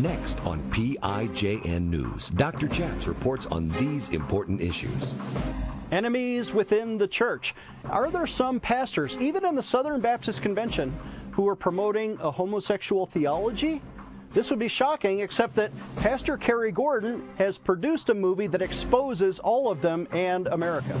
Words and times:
Next 0.00 0.38
on 0.40 0.60
PIJN 0.70 1.88
News, 1.88 2.28
Dr. 2.28 2.68
Chaps 2.68 3.06
reports 3.06 3.46
on 3.46 3.70
these 3.78 4.10
important 4.10 4.60
issues. 4.60 5.14
Enemies 5.90 6.52
within 6.52 6.98
the 6.98 7.08
church. 7.08 7.54
Are 7.86 8.10
there 8.10 8.26
some 8.26 8.60
pastors, 8.60 9.16
even 9.18 9.46
in 9.46 9.54
the 9.54 9.62
Southern 9.62 10.02
Baptist 10.02 10.42
Convention, 10.42 10.94
who 11.30 11.48
are 11.48 11.56
promoting 11.56 12.18
a 12.20 12.30
homosexual 12.30 13.06
theology? 13.06 13.80
This 14.34 14.50
would 14.50 14.58
be 14.58 14.68
shocking, 14.68 15.20
except 15.20 15.54
that 15.54 15.72
Pastor 15.96 16.36
Cary 16.36 16.72
Gordon 16.72 17.26
has 17.38 17.56
produced 17.56 18.10
a 18.10 18.14
movie 18.14 18.48
that 18.48 18.60
exposes 18.60 19.38
all 19.38 19.70
of 19.70 19.80
them 19.80 20.06
and 20.12 20.46
America. 20.48 21.00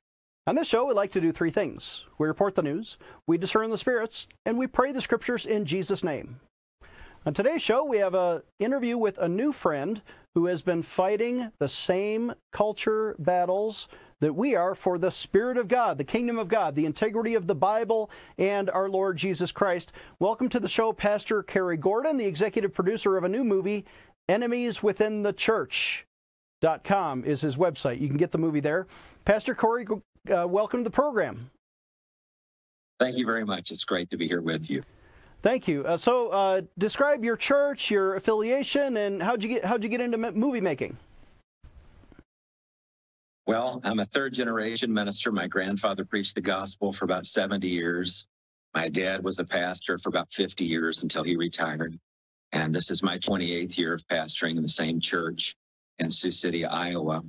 On 0.51 0.55
this 0.55 0.67
show, 0.67 0.83
we 0.83 0.93
like 0.93 1.13
to 1.13 1.21
do 1.21 1.31
three 1.31 1.49
things 1.49 2.03
we 2.17 2.27
report 2.27 2.55
the 2.55 2.61
news, 2.61 2.97
we 3.25 3.37
discern 3.37 3.69
the 3.69 3.77
spirits, 3.77 4.27
and 4.45 4.57
we 4.57 4.67
pray 4.67 4.91
the 4.91 4.99
scriptures 4.99 5.45
in 5.45 5.63
Jesus' 5.63 6.03
name. 6.03 6.41
On 7.25 7.33
today's 7.33 7.61
show, 7.61 7.85
we 7.85 7.99
have 7.99 8.15
an 8.15 8.41
interview 8.59 8.97
with 8.97 9.17
a 9.19 9.29
new 9.29 9.53
friend 9.53 10.01
who 10.35 10.47
has 10.47 10.61
been 10.61 10.83
fighting 10.83 11.49
the 11.59 11.69
same 11.69 12.33
culture 12.51 13.15
battles 13.17 13.87
that 14.19 14.35
we 14.35 14.53
are 14.53 14.75
for 14.75 14.97
the 14.97 15.09
Spirit 15.09 15.55
of 15.55 15.69
God, 15.69 15.97
the 15.97 16.03
kingdom 16.03 16.37
of 16.37 16.49
God, 16.49 16.75
the 16.75 16.85
integrity 16.85 17.35
of 17.35 17.47
the 17.47 17.55
Bible, 17.55 18.11
and 18.37 18.69
our 18.71 18.89
Lord 18.89 19.15
Jesus 19.15 19.53
Christ. 19.53 19.93
Welcome 20.19 20.49
to 20.49 20.59
the 20.59 20.67
show, 20.67 20.91
Pastor 20.91 21.43
Cary 21.43 21.77
Gordon, 21.77 22.17
the 22.17 22.25
executive 22.25 22.73
producer 22.73 23.15
of 23.15 23.23
a 23.23 23.29
new 23.29 23.45
movie, 23.45 23.85
Enemies 24.27 24.83
Within 24.83 25.23
the 25.23 25.31
Church. 25.31 26.05
Dot 26.61 26.83
com 26.83 27.23
is 27.23 27.41
his 27.41 27.55
website. 27.55 28.01
You 28.01 28.07
can 28.07 28.17
get 28.17 28.31
the 28.31 28.37
movie 28.37 28.59
there. 28.59 28.85
Pastor 29.25 29.55
Corey 29.55 29.87
uh, 30.29 30.47
welcome 30.47 30.81
to 30.81 30.83
the 30.83 30.93
program. 30.93 31.49
Thank 32.99 33.17
you 33.17 33.25
very 33.25 33.45
much. 33.45 33.71
It's 33.71 33.83
great 33.83 34.09
to 34.11 34.17
be 34.17 34.27
here 34.27 34.41
with 34.41 34.69
you. 34.69 34.83
Thank 35.41 35.67
you. 35.67 35.83
Uh, 35.83 35.97
so, 35.97 36.29
uh, 36.29 36.61
describe 36.77 37.23
your 37.23 37.35
church, 37.35 37.89
your 37.89 38.15
affiliation, 38.15 38.97
and 38.97 39.23
how'd 39.23 39.41
you 39.41 39.49
get 39.49 39.65
how'd 39.65 39.83
you 39.83 39.89
get 39.89 40.01
into 40.01 40.17
movie 40.17 40.61
making? 40.61 40.97
Well, 43.47 43.81
I'm 43.83 43.99
a 43.99 44.05
third 44.05 44.33
generation 44.33 44.93
minister. 44.93 45.31
My 45.31 45.47
grandfather 45.47 46.05
preached 46.05 46.35
the 46.35 46.41
gospel 46.41 46.93
for 46.93 47.05
about 47.05 47.25
70 47.25 47.67
years. 47.67 48.27
My 48.75 48.87
dad 48.87 49.23
was 49.23 49.39
a 49.39 49.43
pastor 49.43 49.97
for 49.97 50.09
about 50.09 50.31
50 50.31 50.63
years 50.63 51.01
until 51.01 51.23
he 51.23 51.35
retired. 51.35 51.99
And 52.51 52.73
this 52.73 52.91
is 52.91 53.01
my 53.01 53.17
28th 53.17 53.77
year 53.77 53.93
of 53.95 54.05
pastoring 54.07 54.57
in 54.57 54.61
the 54.61 54.69
same 54.69 54.99
church 54.99 55.55
in 55.97 56.11
Sioux 56.11 56.31
City, 56.31 56.65
Iowa. 56.65 57.23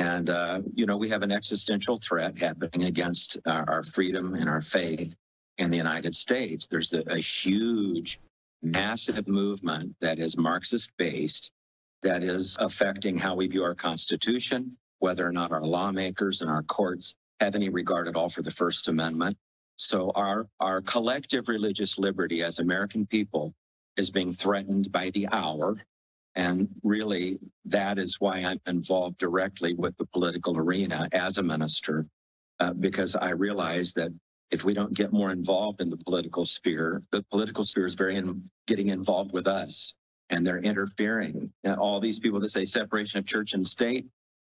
And, 0.00 0.30
uh, 0.30 0.62
you 0.74 0.86
know, 0.86 0.96
we 0.96 1.10
have 1.10 1.20
an 1.20 1.30
existential 1.30 1.98
threat 1.98 2.38
happening 2.38 2.84
against 2.84 3.36
our, 3.44 3.68
our 3.68 3.82
freedom 3.82 4.34
and 4.34 4.48
our 4.48 4.62
faith 4.62 5.14
in 5.58 5.70
the 5.70 5.76
United 5.76 6.16
States. 6.16 6.66
There's 6.66 6.94
a, 6.94 7.02
a 7.06 7.18
huge, 7.18 8.18
massive 8.62 9.28
movement 9.28 9.94
that 10.00 10.18
is 10.18 10.38
Marxist 10.38 10.90
based 10.96 11.52
that 12.02 12.22
is 12.22 12.56
affecting 12.60 13.18
how 13.18 13.34
we 13.34 13.46
view 13.46 13.62
our 13.62 13.74
Constitution, 13.74 14.74
whether 15.00 15.26
or 15.26 15.32
not 15.32 15.52
our 15.52 15.66
lawmakers 15.66 16.40
and 16.40 16.48
our 16.48 16.62
courts 16.62 17.14
have 17.40 17.54
any 17.54 17.68
regard 17.68 18.08
at 18.08 18.16
all 18.16 18.30
for 18.30 18.40
the 18.40 18.50
First 18.50 18.88
Amendment. 18.88 19.36
So 19.76 20.12
our, 20.14 20.46
our 20.60 20.80
collective 20.80 21.46
religious 21.46 21.98
liberty 21.98 22.42
as 22.42 22.58
American 22.58 23.04
people 23.04 23.52
is 23.98 24.08
being 24.08 24.32
threatened 24.32 24.90
by 24.92 25.10
the 25.10 25.28
hour 25.30 25.76
and 26.36 26.68
really, 26.82 27.38
that 27.64 27.98
is 27.98 28.16
why 28.20 28.38
I'm 28.38 28.60
involved 28.66 29.18
directly 29.18 29.74
with 29.74 29.96
the 29.96 30.06
political 30.06 30.56
arena 30.56 31.08
as 31.12 31.38
a 31.38 31.42
minister, 31.42 32.06
uh, 32.60 32.72
because 32.72 33.16
I 33.16 33.30
realize 33.30 33.94
that 33.94 34.12
if 34.50 34.64
we 34.64 34.74
don't 34.74 34.94
get 34.94 35.12
more 35.12 35.30
involved 35.30 35.80
in 35.80 35.90
the 35.90 35.96
political 35.96 36.44
sphere, 36.44 37.02
the 37.12 37.24
political 37.30 37.64
sphere 37.64 37.86
is 37.86 37.94
very 37.94 38.16
in, 38.16 38.50
getting 38.66 38.88
involved 38.88 39.32
with 39.32 39.46
us 39.46 39.96
and 40.28 40.46
they're 40.46 40.58
interfering. 40.58 41.52
And 41.64 41.76
all 41.76 42.00
these 42.00 42.18
people 42.18 42.40
that 42.40 42.50
say 42.50 42.64
separation 42.64 43.18
of 43.18 43.26
church 43.26 43.54
and 43.54 43.66
state, 43.66 44.06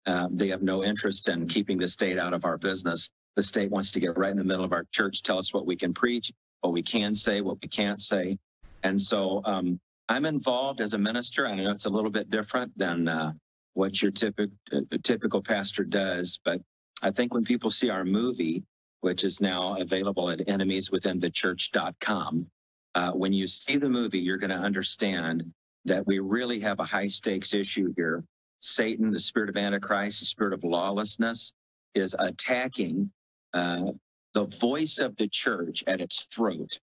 uh, 0.06 0.28
they 0.30 0.48
have 0.48 0.62
no 0.62 0.84
interest 0.84 1.28
in 1.28 1.46
keeping 1.48 1.78
the 1.78 1.88
state 1.88 2.18
out 2.18 2.34
of 2.34 2.44
our 2.44 2.58
business. 2.58 3.10
The 3.36 3.42
state 3.42 3.70
wants 3.70 3.90
to 3.92 4.00
get 4.00 4.16
right 4.16 4.30
in 4.30 4.36
the 4.36 4.44
middle 4.44 4.64
of 4.64 4.72
our 4.72 4.86
church, 4.92 5.22
tell 5.22 5.38
us 5.38 5.52
what 5.52 5.66
we 5.66 5.76
can 5.76 5.92
preach, 5.92 6.32
what 6.60 6.72
we 6.72 6.82
can 6.82 7.16
say, 7.16 7.40
what 7.40 7.58
we 7.60 7.68
can't 7.68 8.00
say. 8.00 8.38
And 8.84 9.00
so 9.00 9.42
um, 9.44 9.80
I'm 10.08 10.26
involved 10.26 10.80
as 10.80 10.92
a 10.92 10.98
minister. 10.98 11.46
I 11.46 11.54
know 11.54 11.70
it's 11.70 11.86
a 11.86 11.90
little 11.90 12.10
bit 12.10 12.30
different 12.30 12.76
than 12.76 13.08
uh, 13.08 13.32
what 13.72 14.02
your 14.02 14.10
typical 14.10 14.54
uh, 14.72 14.80
typical 15.02 15.42
pastor 15.42 15.84
does, 15.84 16.38
but 16.44 16.60
I 17.02 17.10
think 17.10 17.34
when 17.34 17.44
people 17.44 17.70
see 17.70 17.90
our 17.90 18.04
movie, 18.04 18.62
which 19.00 19.24
is 19.24 19.40
now 19.40 19.76
available 19.76 20.30
at 20.30 20.40
enemieswithinthechurch.com, 20.40 22.46
uh, 22.94 23.10
when 23.10 23.32
you 23.32 23.46
see 23.46 23.76
the 23.76 23.88
movie, 23.88 24.20
you're 24.20 24.38
going 24.38 24.50
to 24.50 24.56
understand 24.56 25.44
that 25.84 26.06
we 26.06 26.18
really 26.18 26.60
have 26.60 26.80
a 26.80 26.84
high 26.84 27.08
stakes 27.08 27.52
issue 27.52 27.92
here. 27.96 28.24
Satan, 28.60 29.10
the 29.10 29.20
spirit 29.20 29.50
of 29.50 29.56
Antichrist, 29.56 30.20
the 30.20 30.26
spirit 30.26 30.54
of 30.54 30.64
lawlessness, 30.64 31.52
is 31.94 32.16
attacking 32.18 33.10
uh, 33.52 33.92
the 34.32 34.46
voice 34.46 34.98
of 34.98 35.16
the 35.16 35.28
church 35.28 35.84
at 35.86 36.00
its 36.00 36.26
throat. 36.26 36.78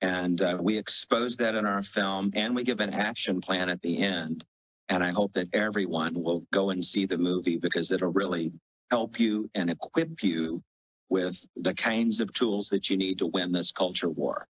And 0.00 0.40
uh, 0.40 0.58
we 0.60 0.78
expose 0.78 1.36
that 1.36 1.54
in 1.54 1.66
our 1.66 1.82
film 1.82 2.30
and 2.34 2.54
we 2.54 2.64
give 2.64 2.80
an 2.80 2.94
action 2.94 3.40
plan 3.40 3.68
at 3.68 3.82
the 3.82 4.02
end. 4.02 4.44
And 4.88 5.02
I 5.02 5.10
hope 5.10 5.34
that 5.34 5.48
everyone 5.52 6.14
will 6.14 6.44
go 6.52 6.70
and 6.70 6.84
see 6.84 7.04
the 7.04 7.18
movie 7.18 7.58
because 7.58 7.90
it'll 7.90 8.12
really 8.12 8.52
help 8.90 9.18
you 9.18 9.50
and 9.54 9.68
equip 9.68 10.22
you 10.22 10.62
with 11.10 11.44
the 11.56 11.74
kinds 11.74 12.20
of 12.20 12.32
tools 12.32 12.68
that 12.68 12.88
you 12.88 12.96
need 12.96 13.18
to 13.18 13.26
win 13.26 13.52
this 13.52 13.72
culture 13.72 14.08
war. 14.08 14.46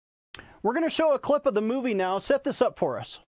We're 0.62 0.74
going 0.74 0.84
to 0.84 0.90
show 0.90 1.14
a 1.14 1.18
clip 1.18 1.46
of 1.46 1.54
the 1.54 1.62
movie 1.62 1.94
now. 1.94 2.18
Set 2.18 2.44
this 2.44 2.60
up 2.60 2.78
for 2.78 2.98
us. 2.98 3.18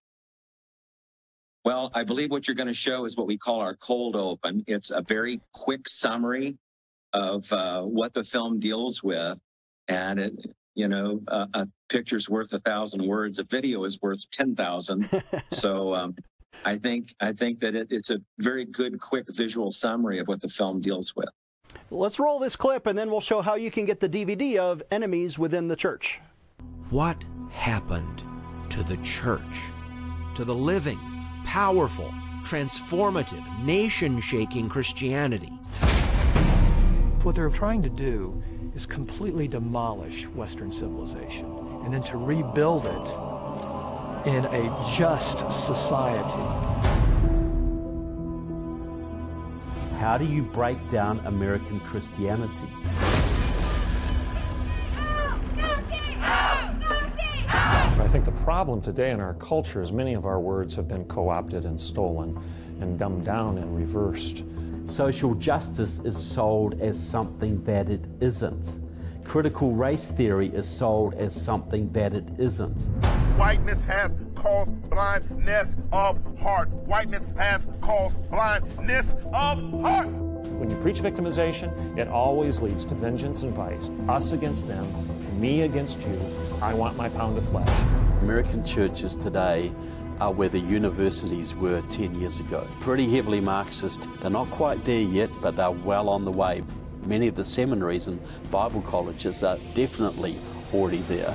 Well, 1.63 1.91
I 1.93 2.03
believe 2.03 2.31
what 2.31 2.47
you're 2.47 2.55
going 2.55 2.67
to 2.67 2.73
show 2.73 3.05
is 3.05 3.15
what 3.15 3.27
we 3.27 3.37
call 3.37 3.59
our 3.59 3.75
cold 3.75 4.15
open. 4.15 4.63
It's 4.67 4.91
a 4.91 5.01
very 5.01 5.41
quick 5.53 5.87
summary 5.87 6.57
of 7.13 7.51
uh, 7.53 7.81
what 7.83 8.13
the 8.13 8.23
film 8.23 8.59
deals 8.59 9.03
with. 9.03 9.37
And 9.87 10.19
it, 10.19 10.33
you 10.75 10.87
know, 10.87 11.21
uh, 11.27 11.47
a 11.53 11.67
picture's 11.89 12.29
worth 12.29 12.53
a 12.53 12.59
thousand 12.59 13.05
words. 13.05 13.39
A 13.39 13.43
video 13.43 13.83
is 13.83 13.99
worth 14.01 14.29
ten 14.31 14.55
thousand. 14.55 15.09
so 15.51 15.93
um, 15.93 16.15
I 16.63 16.77
think 16.77 17.13
I 17.19 17.33
think 17.33 17.59
that 17.59 17.75
it, 17.75 17.87
it's 17.89 18.09
a 18.09 18.19
very 18.39 18.65
good, 18.65 18.99
quick 18.99 19.25
visual 19.29 19.71
summary 19.71 20.19
of 20.19 20.27
what 20.27 20.41
the 20.41 20.49
film 20.49 20.81
deals 20.81 21.15
with. 21.15 21.29
Let's 21.89 22.19
roll 22.19 22.39
this 22.39 22.55
clip, 22.55 22.87
and 22.87 22.97
then 22.97 23.09
we'll 23.09 23.21
show 23.21 23.41
how 23.41 23.55
you 23.55 23.71
can 23.71 23.85
get 23.85 23.99
the 23.99 24.09
DVD 24.09 24.57
of 24.57 24.83
Enemies 24.91 25.39
Within 25.39 25.67
the 25.67 25.75
Church. 25.75 26.19
What 26.89 27.23
happened 27.51 28.23
to 28.69 28.83
the 28.83 28.97
church? 28.97 29.41
To 30.35 30.45
the 30.45 30.55
living, 30.55 30.99
powerful, 31.45 32.11
transformative, 32.43 33.43
nation 33.63 34.19
shaking 34.21 34.69
Christianity? 34.69 35.51
What 37.23 37.35
they're 37.35 37.49
trying 37.49 37.83
to 37.83 37.89
do 37.89 38.41
is 38.81 38.87
completely 38.87 39.47
demolish 39.47 40.25
Western 40.29 40.71
civilization 40.71 41.45
and 41.83 41.93
then 41.93 42.01
to 42.01 42.17
rebuild 42.17 42.87
it 42.87 44.27
in 44.27 44.43
a 44.45 44.83
just 44.97 45.39
society. 45.51 46.41
How 49.99 50.17
do 50.17 50.25
you 50.25 50.41
break 50.41 50.77
down 50.89 51.19
American 51.25 51.79
Christianity? 51.81 52.67
I 57.47 58.07
think 58.09 58.25
the 58.25 58.31
problem 58.43 58.81
today 58.81 59.11
in 59.11 59.19
our 59.19 59.35
culture 59.35 59.83
is 59.83 59.91
many 59.91 60.15
of 60.15 60.25
our 60.25 60.39
words 60.39 60.73
have 60.73 60.87
been 60.87 61.05
co 61.05 61.29
opted 61.29 61.65
and 61.65 61.79
stolen 61.79 62.35
and 62.79 62.97
dumbed 62.97 63.25
down 63.25 63.59
and 63.59 63.77
reversed. 63.77 64.43
Social 64.85 65.33
justice 65.35 65.99
is 66.03 66.17
sold 66.17 66.79
as 66.81 66.99
something 66.99 67.63
that 67.63 67.89
it 67.89 68.03
isn't. 68.19 68.79
Critical 69.23 69.73
race 69.73 70.11
theory 70.11 70.49
is 70.49 70.67
sold 70.67 71.13
as 71.13 71.33
something 71.33 71.91
that 71.93 72.13
it 72.13 72.25
isn't. 72.37 72.81
Whiteness 73.37 73.81
has 73.83 74.13
caused 74.35 74.89
blindness 74.89 75.75
of 75.91 76.17
heart. 76.39 76.69
Whiteness 76.69 77.25
has 77.37 77.65
caused 77.79 78.29
blindness 78.29 79.13
of 79.31 79.81
heart. 79.81 80.07
When 80.07 80.69
you 80.69 80.75
preach 80.77 80.99
victimization, 80.99 81.97
it 81.97 82.07
always 82.07 82.61
leads 82.61 82.83
to 82.85 82.95
vengeance 82.95 83.43
and 83.43 83.55
vice. 83.55 83.89
Us 84.09 84.33
against 84.33 84.67
them, 84.67 84.85
me 85.39 85.61
against 85.61 86.01
you. 86.01 86.19
I 86.61 86.73
want 86.73 86.97
my 86.97 87.09
pound 87.09 87.37
of 87.37 87.47
flesh. 87.47 87.83
American 88.21 88.63
churches 88.63 89.15
today 89.15 89.71
are 90.21 90.31
where 90.31 90.49
the 90.49 90.59
universities 90.59 91.55
were 91.55 91.81
10 91.89 92.19
years 92.19 92.39
ago. 92.39 92.67
Pretty 92.79 93.09
heavily 93.09 93.41
Marxist. 93.41 94.07
They're 94.21 94.29
not 94.29 94.51
quite 94.51 94.85
there 94.85 95.01
yet, 95.01 95.31
but 95.41 95.55
they're 95.55 95.71
well 95.71 96.09
on 96.09 96.25
the 96.25 96.31
way. 96.31 96.63
Many 97.07 97.27
of 97.27 97.33
the 97.33 97.43
seminaries 97.43 98.07
and 98.07 98.21
Bible 98.51 98.83
colleges 98.83 99.43
are 99.43 99.57
definitely 99.73 100.35
already 100.71 100.99
there. 101.07 101.33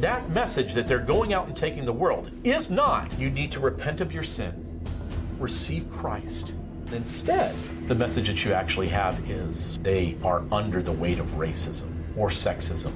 That 0.00 0.28
message 0.30 0.74
that 0.74 0.86
they're 0.86 0.98
going 0.98 1.32
out 1.32 1.46
and 1.46 1.56
taking 1.56 1.86
the 1.86 1.94
world 1.94 2.30
is 2.44 2.70
not 2.70 3.18
you 3.18 3.30
need 3.30 3.50
to 3.52 3.60
repent 3.60 4.02
of 4.02 4.12
your 4.12 4.24
sin, 4.24 4.82
receive 5.38 5.90
Christ. 5.90 6.52
Instead, 6.92 7.54
the 7.86 7.94
message 7.94 8.28
that 8.28 8.44
you 8.44 8.52
actually 8.52 8.88
have 8.88 9.18
is 9.30 9.78
they 9.78 10.14
are 10.22 10.44
under 10.52 10.82
the 10.82 10.92
weight 10.92 11.18
of 11.18 11.26
racism 11.38 11.90
or 12.18 12.28
sexism 12.28 12.92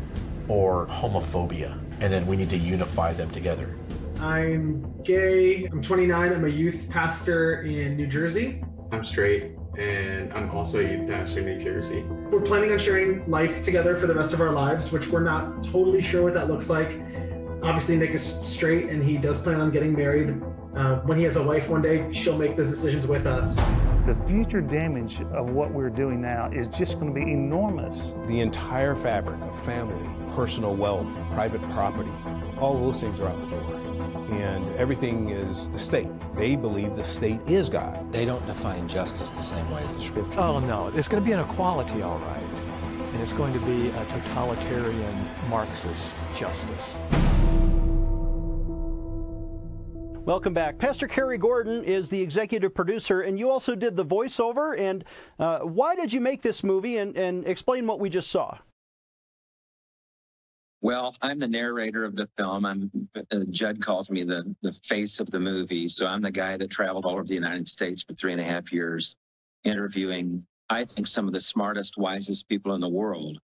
or 0.49 0.87
homophobia, 0.89 1.79
and 2.01 2.13
then 2.13 2.27
we 2.27 2.37
need 2.37 2.51
to 2.51 2.57
unify 2.57 3.13
them 3.13 3.31
together. 3.31 3.77
I'm 4.19 5.03
gay. 5.03 5.65
I'm 5.65 5.83
29. 5.83 6.33
I'm 6.33 6.45
a 6.45 6.49
youth 6.49 6.89
pastor 6.89 7.63
in 7.63 7.97
New 7.97 8.07
Jersey. 8.07 8.63
I'm 8.93 9.05
straight, 9.05 9.53
and 9.77 10.33
I'm 10.33 10.51
also 10.51 10.79
a 10.79 10.83
youth 10.83 11.09
pastor 11.09 11.41
in 11.41 11.47
New 11.47 11.65
Jersey. 11.65 12.03
We're 12.31 12.41
planning 12.41 12.73
on 12.73 12.79
sharing 12.79 13.29
life 13.29 13.63
together 13.63 13.97
for 13.97 14.07
the 14.07 14.15
rest 14.15 14.33
of 14.33 14.41
our 14.41 14.53
lives, 14.53 14.93
which 14.93 15.09
we're 15.09 15.25
not 15.25 15.65
totally 15.65 16.03
sure 16.03 16.23
what 16.23 16.35
that 16.35 16.49
looks 16.49 16.69
like. 16.69 17.01
Obviously, 17.63 17.97
Nick 17.97 18.11
is 18.11 18.23
straight, 18.45 18.91
and 18.91 19.03
he 19.03 19.17
does 19.17 19.41
plan 19.41 19.61
on 19.61 19.71
getting 19.71 19.93
married. 19.93 20.41
Uh, 20.77 20.97
when 21.01 21.19
he 21.19 21.25
has 21.25 21.37
a 21.37 21.43
wife 21.43 21.69
one 21.69 21.83
day, 21.83 22.13
she'll 22.13 22.39
make 22.39 22.57
those 22.57 22.71
decisions 22.71 23.07
with 23.07 23.27
us. 23.27 23.59
The 24.05 24.17
future 24.17 24.61
damage 24.61 25.21
of 25.33 25.51
what 25.51 25.71
we're 25.71 25.89
doing 25.89 26.21
now 26.21 26.51
is 26.51 26.67
just 26.67 26.99
going 26.99 27.15
to 27.15 27.21
be 27.21 27.31
enormous. 27.31 28.15
The 28.27 28.41
entire 28.41 28.97
fabric 28.97 29.41
of 29.43 29.65
family, 29.65 30.05
personal 30.35 30.75
wealth, 30.75 31.09
private 31.31 31.63
property, 31.71 32.11
all 32.59 32.75
those 32.75 33.01
things 33.01 33.21
are 33.21 33.29
out 33.29 33.41
the 33.41 33.57
door. 33.57 33.81
And 34.33 34.75
everything 34.75 35.31
is 35.31 35.69
the 35.69 35.79
state. 35.79 36.09
They 36.35 36.57
believe 36.57 36.97
the 36.97 37.05
state 37.05 37.41
is 37.47 37.69
God. 37.69 38.13
They 38.13 38.25
don't 38.25 38.45
define 38.45 38.89
justice 38.89 39.31
the 39.31 39.43
same 39.43 39.71
way 39.71 39.85
as 39.85 39.95
the 39.95 40.03
scripture. 40.03 40.41
Oh, 40.41 40.59
no. 40.59 40.89
It's 40.89 41.07
going 41.07 41.23
to 41.23 41.25
be 41.27 41.33
an 41.33 41.39
equality, 41.39 42.03
all 42.03 42.19
right. 42.19 42.63
And 43.13 43.23
it's 43.23 43.33
going 43.33 43.53
to 43.53 43.61
be 43.61 43.91
a 43.91 44.05
totalitarian 44.07 45.29
Marxist 45.49 46.17
justice. 46.35 46.99
Welcome 50.25 50.55
back. 50.55 50.79
Pastor 50.79 51.09
Cary 51.09 51.37
Gordon 51.37 51.83
is 51.83 52.09
the 52.09 52.21
executive 52.21 52.73
producer, 52.73 53.23
and 53.23 53.37
you 53.37 53.51
also 53.51 53.75
did 53.75 53.97
the 53.97 54.05
voiceover. 54.05 54.79
And 54.79 55.05
uh, 55.41 55.61
why 55.61 55.97
did 55.97 56.13
you 56.13 56.21
make 56.21 56.43
this 56.43 56.63
movie? 56.63 56.99
And, 56.99 57.17
and 57.17 57.45
explain 57.45 57.89
what 57.89 57.99
we 57.99 58.09
just 58.09 58.31
saw. 58.31 58.57
Well, 60.81 61.17
I'm 61.23 61.41
the 61.41 61.49
narrator 61.49 62.05
of 62.05 62.15
the 62.15 62.29
film. 62.39 62.65
I'm 62.65 63.09
uh, 63.17 63.39
Judd 63.51 63.83
calls 63.83 64.11
me 64.11 64.23
the 64.23 64.55
the 64.63 64.73
face 64.85 65.19
of 65.19 65.29
the 65.31 65.41
movie. 65.41 65.89
So 65.89 66.07
I'm 66.07 66.23
the 66.23 66.31
guy 66.31 66.57
that 66.57 66.71
traveled 66.71 67.05
all 67.05 67.15
over 67.15 67.25
the 67.25 67.35
United 67.35 67.67
States 67.67 68.03
for 68.03 68.15
three 68.15 68.33
and 68.33 68.41
a 68.41 68.45
half 68.45 68.73
years, 68.73 69.17
interviewing 69.65 70.47
I 70.71 70.85
think 70.85 71.09
some 71.09 71.27
of 71.27 71.33
the 71.33 71.41
smartest, 71.41 71.99
wisest 71.99 72.49
people 72.49 72.75
in 72.75 72.81
the 72.81 72.89
world 72.89 73.39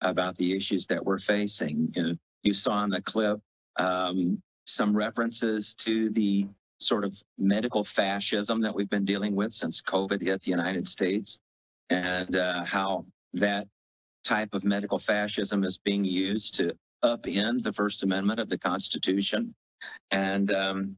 about 0.00 0.36
the 0.36 0.54
issues 0.54 0.86
that 0.88 1.04
we're 1.04 1.18
facing. 1.18 1.92
You, 1.94 2.02
know, 2.02 2.14
you 2.42 2.54
saw 2.54 2.82
in 2.82 2.90
the 2.90 3.00
clip 3.00 3.40
um, 3.76 4.42
some 4.64 4.96
references 4.96 5.74
to 5.74 6.10
the 6.10 6.46
sort 6.78 7.04
of 7.04 7.16
medical 7.38 7.84
fascism 7.84 8.60
that 8.62 8.74
we've 8.74 8.90
been 8.90 9.04
dealing 9.04 9.34
with 9.34 9.52
since 9.52 9.82
COVID 9.82 10.20
hit 10.20 10.42
the 10.42 10.50
United 10.50 10.88
States, 10.88 11.38
and 11.90 12.34
uh, 12.36 12.64
how 12.64 13.06
that 13.34 13.68
type 14.24 14.54
of 14.54 14.64
medical 14.64 14.98
fascism 14.98 15.64
is 15.64 15.78
being 15.78 16.04
used 16.04 16.54
to 16.56 16.74
upend 17.04 17.62
the 17.62 17.72
First 17.72 18.02
Amendment 18.02 18.40
of 18.40 18.48
the 18.48 18.58
Constitution. 18.58 19.54
And 20.10 20.50
um, 20.52 20.96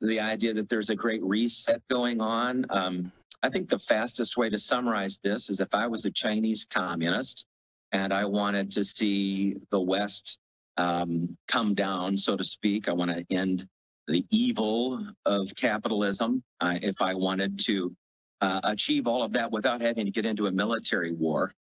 the 0.00 0.20
idea 0.20 0.54
that 0.54 0.68
there's 0.68 0.90
a 0.90 0.94
great 0.94 1.22
reset 1.22 1.82
going 1.88 2.20
on. 2.20 2.66
Um, 2.70 3.12
I 3.42 3.50
think 3.50 3.68
the 3.68 3.78
fastest 3.78 4.36
way 4.36 4.48
to 4.48 4.58
summarize 4.58 5.18
this 5.22 5.50
is 5.50 5.60
if 5.60 5.74
I 5.74 5.86
was 5.86 6.04
a 6.04 6.10
Chinese 6.10 6.66
communist 6.68 7.46
and 7.92 8.12
I 8.12 8.24
wanted 8.24 8.70
to 8.72 8.84
see 8.84 9.56
the 9.70 9.80
West 9.80 10.38
um, 10.76 11.36
come 11.48 11.74
down, 11.74 12.16
so 12.16 12.36
to 12.36 12.44
speak. 12.44 12.88
I 12.88 12.92
want 12.92 13.10
to 13.10 13.24
end 13.30 13.66
the 14.06 14.24
evil 14.30 15.06
of 15.24 15.54
capitalism. 15.56 16.42
Uh, 16.60 16.78
if 16.82 17.00
I 17.00 17.14
wanted 17.14 17.60
to 17.66 17.94
uh, 18.40 18.60
achieve 18.64 19.06
all 19.06 19.22
of 19.22 19.32
that 19.32 19.50
without 19.50 19.80
having 19.80 20.06
to 20.06 20.10
get 20.10 20.26
into 20.26 20.46
a 20.46 20.52
military 20.52 21.12
war, 21.12 21.54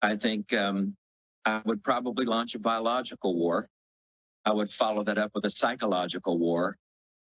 I 0.00 0.16
think 0.16 0.52
um, 0.52 0.96
I 1.44 1.60
would 1.64 1.82
probably 1.82 2.24
launch 2.24 2.54
a 2.54 2.58
biological 2.58 3.34
war. 3.34 3.68
I 4.44 4.52
would 4.52 4.70
follow 4.70 5.04
that 5.04 5.18
up 5.18 5.32
with 5.34 5.44
a 5.44 5.50
psychological 5.50 6.38
war. 6.38 6.76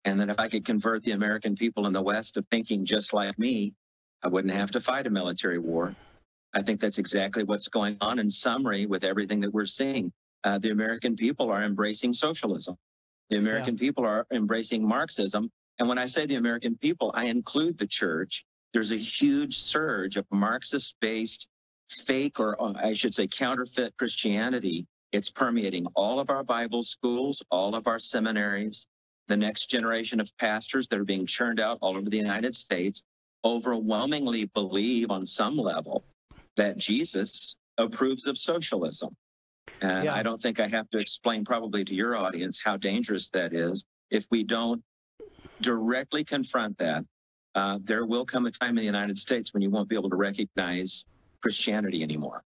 And 0.05 0.19
then 0.19 0.29
if 0.29 0.39
I 0.39 0.49
could 0.49 0.65
convert 0.65 1.03
the 1.03 1.11
American 1.11 1.55
people 1.55 1.87
in 1.87 1.93
the 1.93 2.01
West 2.01 2.35
to 2.35 2.41
thinking 2.43 2.85
just 2.85 3.13
like 3.13 3.37
me, 3.39 3.73
I 4.21 4.27
wouldn't 4.27 4.53
have 4.53 4.71
to 4.71 4.81
fight 4.81 5.07
a 5.07 5.09
military 5.09 5.59
war. 5.59 5.95
I 6.53 6.61
think 6.61 6.79
that's 6.79 6.99
exactly 6.99 7.43
what's 7.43 7.67
going 7.69 7.97
on 7.99 8.19
in 8.19 8.29
summary 8.29 8.85
with 8.85 9.03
everything 9.03 9.41
that 9.41 9.53
we're 9.53 9.65
seeing 9.65 10.13
uh, 10.43 10.57
the 10.57 10.69
American 10.69 11.15
people 11.15 11.49
are 11.51 11.63
embracing 11.63 12.13
socialism. 12.13 12.75
The 13.29 13.37
American 13.37 13.75
yeah. 13.75 13.79
people 13.79 14.05
are 14.05 14.27
embracing 14.31 14.87
Marxism. 14.87 15.51
And 15.79 15.89
when 15.89 15.97
I 15.97 16.05
say 16.05 16.25
the 16.25 16.35
American 16.35 16.77
people, 16.77 17.11
I 17.15 17.25
include 17.25 17.77
the 17.77 17.87
church. 17.87 18.45
There's 18.73 18.91
a 18.91 18.97
huge 18.97 19.57
surge 19.57 20.17
of 20.17 20.25
Marxist 20.31 20.95
based 20.99 21.47
fake, 21.89 22.39
or 22.39 22.61
uh, 22.61 22.73
I 22.75 22.93
should 22.93 23.13
say 23.13 23.27
counterfeit 23.27 23.95
Christianity. 23.97 24.87
It's 25.11 25.29
permeating 25.29 25.85
all 25.95 26.19
of 26.19 26.29
our 26.29 26.43
Bible 26.43 26.83
schools, 26.83 27.43
all 27.51 27.75
of 27.75 27.87
our 27.87 27.99
seminaries, 27.99 28.87
the 29.27 29.37
next 29.37 29.67
generation 29.67 30.19
of 30.19 30.35
pastors 30.37 30.87
that 30.87 30.99
are 30.99 31.05
being 31.05 31.25
churned 31.25 31.59
out 31.59 31.77
all 31.81 31.95
over 31.95 32.09
the 32.09 32.17
United 32.17 32.55
States 32.55 33.03
overwhelmingly 33.45 34.45
believe 34.45 35.11
on 35.11 35.25
some 35.25 35.57
level 35.57 36.03
that 36.55 36.77
Jesus 36.77 37.57
approves 37.77 38.25
of 38.25 38.37
socialism. 38.37 39.15
And 39.83 40.05
yeah. 40.05 40.15
I 40.15 40.23
don't 40.23 40.41
think 40.41 40.61
I 40.61 40.67
have 40.67 40.89
to 40.91 40.97
explain 40.97 41.43
probably 41.43 41.83
to 41.83 41.93
your 41.93 42.15
audience 42.15 42.61
how 42.63 42.77
dangerous 42.77 43.29
that 43.31 43.53
is. 43.53 43.83
If 44.09 44.25
we 44.31 44.43
don't 44.43 44.81
directly 45.59 46.23
confront 46.23 46.77
that, 46.77 47.03
uh, 47.53 47.79
there 47.83 48.05
will 48.05 48.25
come 48.25 48.45
a 48.45 48.51
time 48.51 48.69
in 48.69 48.75
the 48.77 48.83
United 48.83 49.17
States 49.17 49.53
when 49.53 49.61
you 49.61 49.69
won't 49.69 49.89
be 49.89 49.95
able 49.95 50.09
to 50.09 50.15
recognize 50.15 51.03
Christianity 51.41 52.01
anymore. 52.01 52.43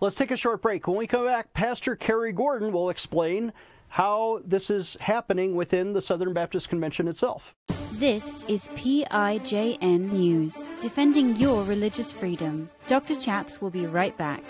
Let's 0.00 0.14
take 0.14 0.30
a 0.30 0.36
short 0.36 0.60
break. 0.60 0.86
When 0.86 0.98
we 0.98 1.06
come 1.06 1.24
back, 1.24 1.52
Pastor 1.54 1.96
Cary 1.96 2.32
Gordon 2.32 2.72
will 2.72 2.90
explain 2.90 3.54
how 3.88 4.40
this 4.44 4.68
is 4.68 4.98
happening 5.00 5.56
within 5.56 5.94
the 5.94 6.02
Southern 6.02 6.34
Baptist 6.34 6.68
Convention 6.68 7.08
itself. 7.08 7.54
This 7.92 8.44
is 8.48 8.68
PIJN 8.74 10.12
News, 10.12 10.70
defending 10.78 11.36
your 11.36 11.64
religious 11.64 12.12
freedom. 12.12 12.70
Dr. 12.86 13.16
Chaps 13.16 13.60
will 13.60 13.70
be 13.70 13.86
right 13.86 14.16
back. 14.16 14.42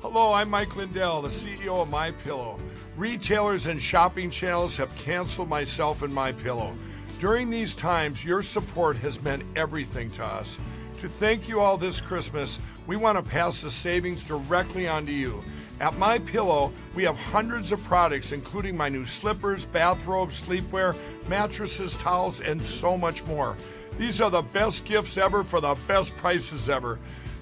Hello, 0.00 0.32
I'm 0.32 0.48
Mike 0.48 0.76
Lindell, 0.76 1.22
the 1.22 1.28
CEO 1.28 1.82
of 1.82 1.90
My 1.90 2.12
Pillow. 2.12 2.60
Retailers 2.96 3.66
and 3.66 3.82
shopping 3.82 4.30
channels 4.30 4.76
have 4.76 4.94
canceled 4.94 5.48
myself 5.48 6.02
and 6.02 6.14
My 6.14 6.30
Pillow. 6.30 6.76
During 7.18 7.50
these 7.50 7.74
times, 7.74 8.24
your 8.24 8.40
support 8.42 8.96
has 8.98 9.20
meant 9.20 9.42
everything 9.56 10.12
to 10.12 10.24
us. 10.24 10.60
To 10.98 11.08
thank 11.08 11.48
you 11.48 11.58
all 11.58 11.76
this 11.76 12.00
Christmas, 12.00 12.60
we 12.86 12.94
want 12.94 13.18
to 13.18 13.28
pass 13.28 13.60
the 13.60 13.72
savings 13.72 14.22
directly 14.22 14.86
on 14.86 15.04
to 15.06 15.12
you. 15.12 15.42
At 15.80 15.98
My 15.98 16.20
Pillow, 16.20 16.72
we 16.94 17.02
have 17.02 17.18
hundreds 17.18 17.72
of 17.72 17.82
products 17.82 18.30
including 18.30 18.76
my 18.76 18.88
new 18.88 19.04
slippers, 19.04 19.66
bathrobes, 19.66 20.40
sleepwear, 20.40 20.96
mattresses, 21.26 21.96
towels, 21.96 22.40
and 22.40 22.62
so 22.62 22.96
much 22.96 23.26
more. 23.26 23.56
These 23.96 24.20
are 24.20 24.30
the 24.30 24.42
best 24.42 24.84
gifts 24.84 25.18
ever 25.18 25.42
for 25.42 25.60
the 25.60 25.74
best 25.88 26.16
prices 26.16 26.68
ever. 26.68 27.00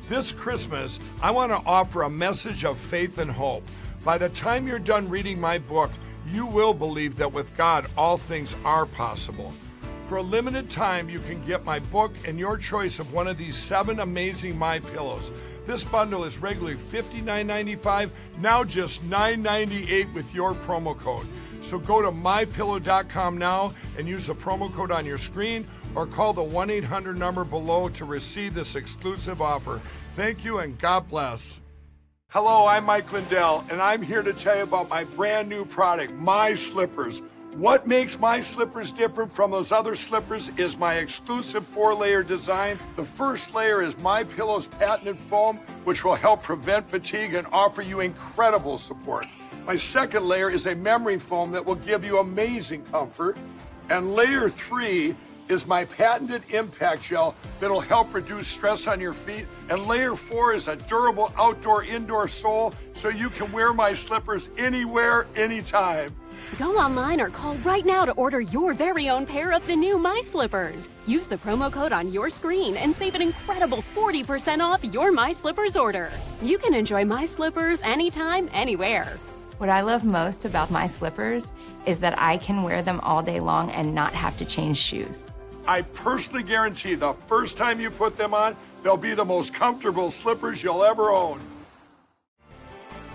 This 0.09 0.31
Christmas, 0.31 1.01
I 1.21 1.33
want 1.33 1.51
to 1.51 1.69
offer 1.69 2.03
a 2.03 2.11
message 2.11 2.65
of 2.65 2.79
faith 2.79 3.19
and 3.19 3.29
hope. 3.29 3.65
By 4.05 4.19
the 4.19 4.29
time 4.29 4.69
you're 4.69 4.79
done 4.79 5.09
reading 5.09 5.41
my 5.41 5.59
book, 5.59 5.91
you 6.31 6.47
will 6.47 6.73
believe 6.73 7.17
that 7.17 7.33
with 7.33 7.57
God, 7.57 7.87
all 7.97 8.17
things 8.17 8.55
are 8.65 8.87
possible. 8.87 9.53
For 10.05 10.19
a 10.19 10.23
limited 10.23 10.71
time, 10.71 11.09
you 11.09 11.19
can 11.19 11.45
get 11.45 11.65
my 11.65 11.81
book 11.81 12.13
and 12.25 12.39
your 12.39 12.57
choice 12.57 13.01
of 13.01 13.13
one 13.13 13.27
of 13.27 13.37
these 13.37 13.57
seven 13.57 13.99
amazing 13.99 14.57
My 14.57 14.79
Pillows. 14.79 15.33
This 15.65 15.85
bundle 15.85 16.23
is 16.23 16.39
regularly 16.39 16.77
$59.95, 16.77 18.13
now 18.39 18.63
just 18.63 19.03
$9.98 19.11 20.15
with 20.15 20.33
your 20.33 20.55
promo 20.55 20.97
code. 20.97 21.27
So 21.61 21.81
go 21.81 22.01
to 22.01 22.13
mypillow.com 22.13 23.39
now 23.39 23.75
and 23.99 24.07
use 24.07 24.29
the 24.29 24.37
promo 24.37 24.73
code 24.73 24.93
on 24.93 25.05
your 25.05 25.19
screen 25.19 25.67
or 25.97 26.07
call 26.07 26.33
the 26.33 26.43
1 26.43 26.71
800 26.71 27.19
number 27.19 27.43
below 27.43 27.88
to 27.88 28.05
receive 28.05 28.55
this 28.55 28.76
exclusive 28.76 29.41
offer. 29.43 29.81
Thank 30.15 30.45
you 30.45 30.59
and 30.59 30.79
God 30.79 31.09
bless. 31.09 31.59
Hello, 32.29 32.67
I'm 32.67 32.85
Mike 32.85 33.11
Lindell, 33.12 33.65
and 33.71 33.81
I'm 33.81 34.03
here 34.03 34.23
to 34.23 34.35
tell 34.35 34.57
you 34.57 34.62
about 34.65 34.91
my 34.91 35.05
brand 35.05 35.49
new 35.49 35.65
product, 35.65 36.12
My 36.12 36.55
Slippers. 36.55 37.23
What 37.55 37.87
makes 37.87 38.19
my 38.19 38.41
slippers 38.41 38.93
different 38.93 39.35
from 39.35 39.50
those 39.50 39.73
other 39.73 39.95
slippers 39.95 40.50
is 40.59 40.76
my 40.76 40.97
exclusive 40.97 41.67
four-layer 41.69 42.23
design. 42.23 42.79
The 42.97 43.05
first 43.05 43.55
layer 43.55 43.83
is 43.83 43.97
My 43.97 44.25
Pillow's 44.25 44.67
patented 44.67 45.19
foam, 45.21 45.57
which 45.85 46.05
will 46.05 46.17
help 46.17 46.43
prevent 46.43 46.91
fatigue 46.91 47.33
and 47.33 47.47
offer 47.53 47.81
you 47.81 48.00
incredible 48.00 48.76
support. 48.76 49.26
My 49.65 49.76
second 49.76 50.29
layer 50.29 50.50
is 50.50 50.67
a 50.67 50.75
memory 50.75 51.19
foam 51.19 51.53
that 51.53 51.65
will 51.65 51.76
give 51.76 52.05
you 52.05 52.19
amazing 52.19 52.85
comfort. 52.87 53.38
And 53.88 54.15
layer 54.15 54.50
three 54.50 55.15
is 55.49 55.67
my 55.67 55.85
patented 55.85 56.43
impact 56.50 57.03
gel 57.03 57.35
that'll 57.61 57.81
help 57.81 58.12
reduce 58.15 58.47
stress 58.47 58.87
on 58.87 59.00
your 59.00 59.12
feet. 59.12 59.47
And 59.69 59.87
layer 59.87 60.17
four 60.17 60.53
is 60.53 60.69
a 60.69 60.76
durable 60.76 61.33
outdoor 61.37 61.85
indoor 61.85 62.29
sole 62.29 62.75
so 62.93 63.09
you 63.09 63.31
can 63.31 63.53
wear 63.53 63.73
my 63.73 63.93
slippers 63.93 64.50
anywhere, 64.59 65.26
anytime. 65.37 66.15
Go 66.59 66.76
online 66.76 67.21
or 67.21 67.29
call 67.29 67.55
right 67.57 67.85
now 67.85 68.05
to 68.05 68.12
order 68.12 68.41
your 68.41 68.73
very 68.73 69.09
own 69.09 69.26
pair 69.26 69.53
of 69.53 69.67
the 69.67 69.75
new 69.75 69.99
My 69.99 70.21
Slippers. 70.23 70.91
Use 71.05 71.26
the 71.26 71.37
promo 71.37 71.73
code 71.73 71.93
on 71.93 72.12
your 72.12 72.31
screen 72.31 72.76
and 72.76 72.95
save 72.95 73.15
an 73.15 73.23
incredible 73.23 73.83
40% 73.95 74.61
off 74.61 74.85
your 74.85 75.11
My 75.11 75.33
Slippers 75.33 75.76
order. 75.76 76.11
You 76.41 76.59
can 76.59 76.73
enjoy 76.73 77.05
My 77.05 77.26
Slippers 77.26 77.83
anytime, 77.83 78.49
anywhere. 78.53 79.19
What 79.59 79.71
I 79.71 79.81
love 79.81 80.05
most 80.05 80.45
about 80.45 80.71
my 80.71 80.87
slippers 80.87 81.55
is 81.87 81.99
that 82.00 82.19
I 82.19 82.37
can 82.37 82.62
wear 82.62 82.83
them 82.83 83.00
all 83.00 83.23
day 83.23 83.41
long 83.41 83.71
and 83.71 83.95
not 83.95 84.12
have 84.12 84.37
to 84.37 84.45
change 84.45 84.76
shoes. 84.76 85.31
I 85.68 85.82
personally 85.82 86.44
guarantee 86.44 86.94
the 86.94 87.14
first 87.26 87.56
time 87.56 87.80
you 87.80 87.90
put 87.90 88.16
them 88.16 88.35
on, 88.35 88.56
they'll 88.85 88.96
be 88.96 89.14
the 89.14 89.25
most 89.25 89.52
comfortable 89.52 90.11
slippers 90.11 90.62
you'll 90.62 90.85
ever 90.85 91.11
own. 91.11 91.40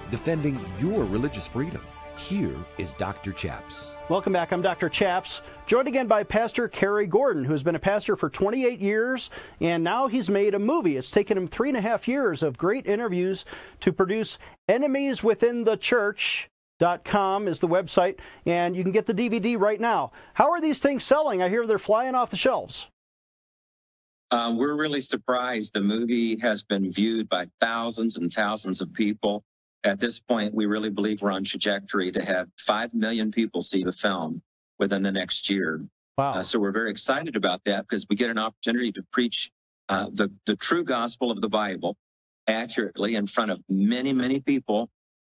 Defending 0.09 0.59
your 0.77 1.05
religious 1.05 1.47
freedom. 1.47 1.81
Here 2.17 2.57
is 2.77 2.93
Dr. 2.93 3.31
Chaps. 3.31 3.93
Welcome 4.09 4.33
back. 4.33 4.51
I'm 4.51 4.61
Dr. 4.61 4.89
Chaps, 4.89 5.41
joined 5.65 5.87
again 5.87 6.07
by 6.07 6.23
Pastor 6.23 6.67
Cary 6.67 7.07
Gordon, 7.07 7.45
who's 7.45 7.63
been 7.63 7.75
a 7.75 7.79
pastor 7.79 8.17
for 8.17 8.29
28 8.29 8.79
years, 8.79 9.29
and 9.61 9.81
now 9.81 10.07
he's 10.07 10.29
made 10.29 10.53
a 10.53 10.59
movie. 10.59 10.97
It's 10.97 11.09
taken 11.09 11.37
him 11.37 11.47
three 11.47 11.69
and 11.69 11.77
a 11.77 11.81
half 11.81 12.05
years 12.05 12.43
of 12.43 12.57
great 12.57 12.85
interviews 12.85 13.45
to 13.79 13.93
produce 13.93 14.37
Enemies 14.67 15.23
Within 15.23 15.63
the 15.63 15.77
Church. 15.77 16.49
Dot 16.81 17.05
com 17.05 17.47
is 17.47 17.59
the 17.59 17.67
website, 17.67 18.17
and 18.45 18.75
you 18.75 18.81
can 18.81 18.91
get 18.91 19.05
the 19.05 19.13
DVD 19.13 19.55
right 19.57 19.79
now. 19.79 20.11
How 20.33 20.49
are 20.49 20.59
these 20.59 20.79
things 20.79 21.03
selling? 21.03 21.41
I 21.41 21.47
hear 21.47 21.67
they're 21.67 21.77
flying 21.77 22.15
off 22.15 22.31
the 22.31 22.37
shelves. 22.37 22.87
Uh, 24.31 24.53
we're 24.57 24.75
really 24.75 25.01
surprised. 25.01 25.73
The 25.73 25.81
movie 25.81 26.39
has 26.39 26.63
been 26.63 26.91
viewed 26.91 27.29
by 27.29 27.45
thousands 27.59 28.17
and 28.17 28.33
thousands 28.33 28.81
of 28.81 28.91
people 28.93 29.43
at 29.83 29.99
this 29.99 30.19
point, 30.19 30.53
we 30.53 30.65
really 30.65 30.89
believe 30.89 31.21
we're 31.21 31.31
on 31.31 31.43
trajectory 31.43 32.11
to 32.11 32.23
have 32.23 32.47
5 32.57 32.93
million 32.93 33.31
people 33.31 33.61
see 33.61 33.83
the 33.83 33.91
film 33.91 34.41
within 34.77 35.01
the 35.01 35.11
next 35.11 35.49
year. 35.49 35.85
Wow. 36.17 36.33
Uh, 36.33 36.43
so 36.43 36.59
we're 36.59 36.71
very 36.71 36.91
excited 36.91 37.35
about 37.35 37.63
that 37.65 37.87
because 37.87 38.05
we 38.09 38.15
get 38.15 38.29
an 38.29 38.37
opportunity 38.37 38.91
to 38.93 39.03
preach 39.11 39.51
uh, 39.89 40.07
the, 40.13 40.31
the 40.45 40.55
true 40.55 40.83
gospel 40.83 41.31
of 41.31 41.41
the 41.41 41.49
Bible 41.49 41.95
accurately 42.47 43.15
in 43.15 43.25
front 43.25 43.51
of 43.51 43.59
many, 43.69 44.13
many 44.13 44.39
people 44.39 44.89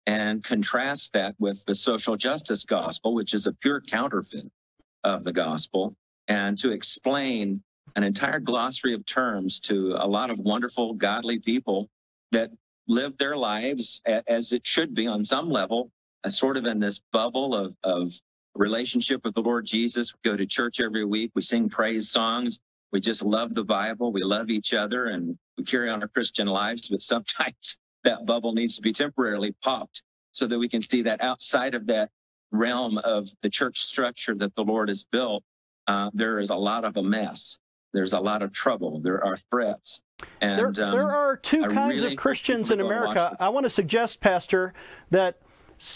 and 0.07 0.43
contrast 0.43 1.13
that 1.13 1.35
with 1.39 1.63
the 1.65 1.75
social 1.75 2.15
justice 2.15 2.63
gospel, 2.63 3.13
which 3.13 3.33
is 3.33 3.47
a 3.47 3.53
pure 3.53 3.81
counterfeit 3.81 4.45
of 5.03 5.23
the 5.23 5.33
gospel, 5.33 5.95
and 6.27 6.57
to 6.59 6.71
explain 6.71 7.61
an 7.95 8.03
entire 8.03 8.39
glossary 8.39 8.93
of 8.93 9.05
terms 9.05 9.59
to 9.61 9.95
a 9.97 10.07
lot 10.07 10.29
of 10.29 10.39
wonderful, 10.39 10.93
godly 10.93 11.39
people 11.39 11.89
that 12.31 12.51
live 12.87 13.17
their 13.17 13.37
lives 13.37 14.01
as 14.27 14.51
it 14.51 14.65
should 14.65 14.93
be 14.93 15.07
on 15.07 15.23
some 15.23 15.49
level, 15.49 15.91
sort 16.27 16.57
of 16.57 16.65
in 16.65 16.79
this 16.79 16.99
bubble 17.11 17.55
of, 17.55 17.75
of 17.83 18.13
relationship 18.55 19.23
with 19.23 19.33
the 19.33 19.41
Lord 19.41 19.65
Jesus. 19.65 20.13
We 20.13 20.29
go 20.29 20.37
to 20.37 20.45
church 20.45 20.79
every 20.79 21.05
week. 21.05 21.31
We 21.35 21.41
sing 21.41 21.69
praise 21.69 22.09
songs. 22.09 22.59
We 22.91 22.99
just 22.99 23.23
love 23.23 23.53
the 23.53 23.63
Bible. 23.63 24.11
We 24.11 24.23
love 24.23 24.49
each 24.49 24.73
other 24.73 25.07
and 25.07 25.37
we 25.57 25.63
carry 25.63 25.89
on 25.89 26.01
our 26.01 26.07
Christian 26.07 26.47
lives. 26.47 26.89
But 26.89 27.01
sometimes 27.01 27.77
that 28.05 28.25
bubble 28.25 28.53
needs 28.53 28.75
to 28.77 28.81
be 28.81 28.93
temporarily 28.93 29.53
popped 29.61 30.03
so 30.31 30.47
that 30.47 30.57
we 30.57 30.69
can 30.69 30.81
see 30.81 31.03
that 31.03 31.21
outside 31.21 31.75
of 31.75 31.87
that 31.87 32.09
realm 32.51 32.97
of 32.99 33.27
the 33.41 33.49
church 33.49 33.79
structure 33.79 34.35
that 34.35 34.55
the 34.55 34.63
Lord 34.63 34.89
has 34.89 35.03
built, 35.03 35.43
uh, 35.87 36.09
there 36.13 36.39
is 36.39 36.49
a 36.49 36.55
lot 36.55 36.85
of 36.85 36.97
a 36.97 37.03
mess. 37.03 37.59
There's 37.93 38.13
a 38.13 38.19
lot 38.19 38.41
of 38.41 38.51
trouble. 38.51 38.99
There 38.99 39.23
are 39.23 39.37
threats. 39.49 40.01
And 40.41 40.59
there, 40.59 40.67
um, 40.67 40.91
there 40.91 41.11
are 41.11 41.37
two 41.37 41.63
I 41.63 41.73
kinds 41.73 42.01
really 42.01 42.13
of 42.13 42.19
Christians 42.19 42.71
in 42.71 42.81
America. 42.81 43.35
I 43.39 43.49
want 43.49 43.65
to 43.65 43.69
suggest, 43.69 44.19
Pastor, 44.19 44.73
that 45.11 45.37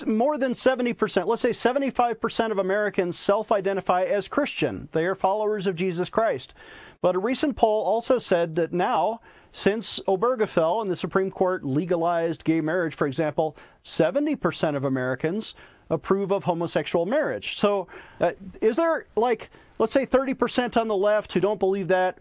more 0.05 0.37
than 0.37 0.53
70%, 0.53 1.25
let's 1.25 1.41
say 1.41 1.51
75% 1.51 2.51
of 2.51 2.57
Americans 2.57 3.17
self 3.17 3.51
identify 3.51 4.03
as 4.03 4.27
Christian. 4.27 4.89
They 4.91 5.05
are 5.05 5.15
followers 5.15 5.67
of 5.67 5.75
Jesus 5.75 6.09
Christ. 6.09 6.53
But 7.01 7.15
a 7.15 7.19
recent 7.19 7.55
poll 7.55 7.83
also 7.83 8.19
said 8.19 8.55
that 8.55 8.73
now, 8.73 9.21
since 9.51 9.99
Obergefell 10.07 10.81
and 10.81 10.91
the 10.91 10.95
Supreme 10.95 11.31
Court 11.31 11.63
legalized 11.63 12.43
gay 12.43 12.61
marriage, 12.61 12.95
for 12.95 13.07
example, 13.07 13.55
70% 13.83 14.75
of 14.75 14.85
Americans 14.85 15.55
approve 15.89 16.31
of 16.31 16.43
homosexual 16.43 17.05
marriage. 17.05 17.57
So, 17.57 17.87
uh, 18.19 18.33
is 18.61 18.75
there 18.75 19.05
like, 19.15 19.49
let's 19.79 19.91
say 19.91 20.05
30% 20.05 20.77
on 20.77 20.87
the 20.87 20.95
left 20.95 21.33
who 21.33 21.39
don't 21.39 21.59
believe 21.59 21.87
that, 21.87 22.19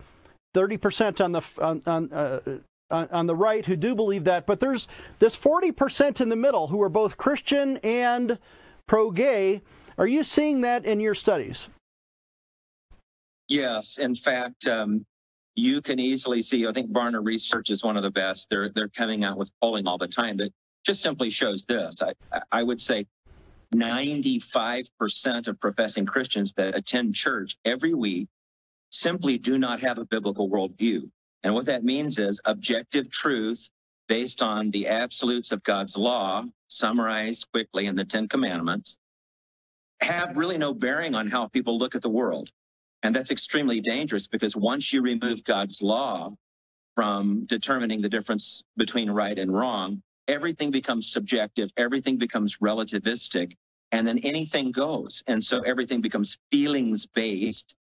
30% 0.54 1.22
on 1.22 1.32
the 1.32 1.42
on 1.60 1.82
on, 1.86 2.12
uh, 2.12 2.40
on 2.90 3.26
the 3.26 3.36
right 3.36 3.66
who 3.66 3.76
do 3.76 3.94
believe 3.94 4.24
that, 4.24 4.46
but 4.46 4.60
there's 4.60 4.88
this 5.18 5.36
40% 5.36 6.20
in 6.20 6.28
the 6.30 6.36
middle 6.36 6.68
who 6.68 6.80
are 6.80 6.88
both 6.88 7.18
Christian 7.18 7.76
and 7.78 8.38
pro-gay. 8.86 9.60
Are 9.98 10.06
you 10.06 10.22
seeing 10.22 10.62
that 10.62 10.86
in 10.86 11.00
your 11.00 11.14
studies? 11.14 11.68
Yes, 13.48 13.98
in 13.98 14.14
fact, 14.14 14.66
um, 14.66 15.04
you 15.58 15.82
can 15.82 15.98
easily 15.98 16.40
see. 16.40 16.68
I 16.68 16.72
think 16.72 16.92
Barna 16.92 17.18
Research 17.22 17.70
is 17.70 17.82
one 17.82 17.96
of 17.96 18.04
the 18.04 18.12
best. 18.12 18.46
They're 18.48 18.68
they're 18.68 18.88
coming 18.88 19.24
out 19.24 19.36
with 19.36 19.50
polling 19.60 19.88
all 19.88 19.98
the 19.98 20.06
time 20.06 20.36
that 20.36 20.52
just 20.86 21.02
simply 21.02 21.30
shows 21.30 21.64
this. 21.64 22.00
I 22.00 22.14
I 22.52 22.62
would 22.62 22.80
say 22.80 23.06
95% 23.74 25.48
of 25.48 25.60
professing 25.60 26.06
Christians 26.06 26.54
that 26.56 26.76
attend 26.76 27.14
church 27.16 27.56
every 27.64 27.92
week 27.92 28.28
simply 28.90 29.36
do 29.36 29.58
not 29.58 29.80
have 29.80 29.98
a 29.98 30.06
biblical 30.06 30.48
worldview. 30.48 31.10
And 31.42 31.54
what 31.54 31.66
that 31.66 31.84
means 31.84 32.18
is 32.18 32.40
objective 32.44 33.10
truth 33.10 33.68
based 34.06 34.42
on 34.42 34.70
the 34.70 34.86
absolutes 34.86 35.52
of 35.52 35.62
God's 35.64 35.96
law, 35.96 36.44
summarized 36.68 37.48
quickly 37.52 37.86
in 37.86 37.96
the 37.96 38.04
Ten 38.04 38.28
Commandments, 38.28 38.96
have 40.00 40.38
really 40.38 40.56
no 40.56 40.72
bearing 40.72 41.14
on 41.14 41.26
how 41.26 41.48
people 41.48 41.78
look 41.78 41.94
at 41.94 42.02
the 42.02 42.08
world. 42.08 42.48
And 43.02 43.14
that's 43.14 43.30
extremely 43.30 43.80
dangerous 43.80 44.26
because 44.26 44.56
once 44.56 44.92
you 44.92 45.02
remove 45.02 45.44
God's 45.44 45.82
law 45.82 46.34
from 46.96 47.46
determining 47.46 48.02
the 48.02 48.08
difference 48.08 48.64
between 48.76 49.10
right 49.10 49.38
and 49.38 49.52
wrong, 49.54 50.02
everything 50.26 50.70
becomes 50.70 51.12
subjective, 51.12 51.70
everything 51.76 52.16
becomes 52.18 52.58
relativistic, 52.58 53.56
and 53.92 54.06
then 54.06 54.18
anything 54.18 54.72
goes. 54.72 55.22
And 55.26 55.42
so 55.42 55.60
everything 55.60 56.00
becomes 56.00 56.38
feelings 56.50 57.06
based 57.06 57.76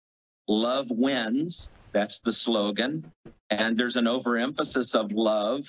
love 0.48 0.90
wins. 0.90 1.70
That's 1.94 2.22
the 2.22 2.32
slogan. 2.32 3.12
And 3.50 3.78
there's 3.78 3.96
an 3.96 4.08
overemphasis 4.08 4.96
of 4.96 5.12
love 5.12 5.66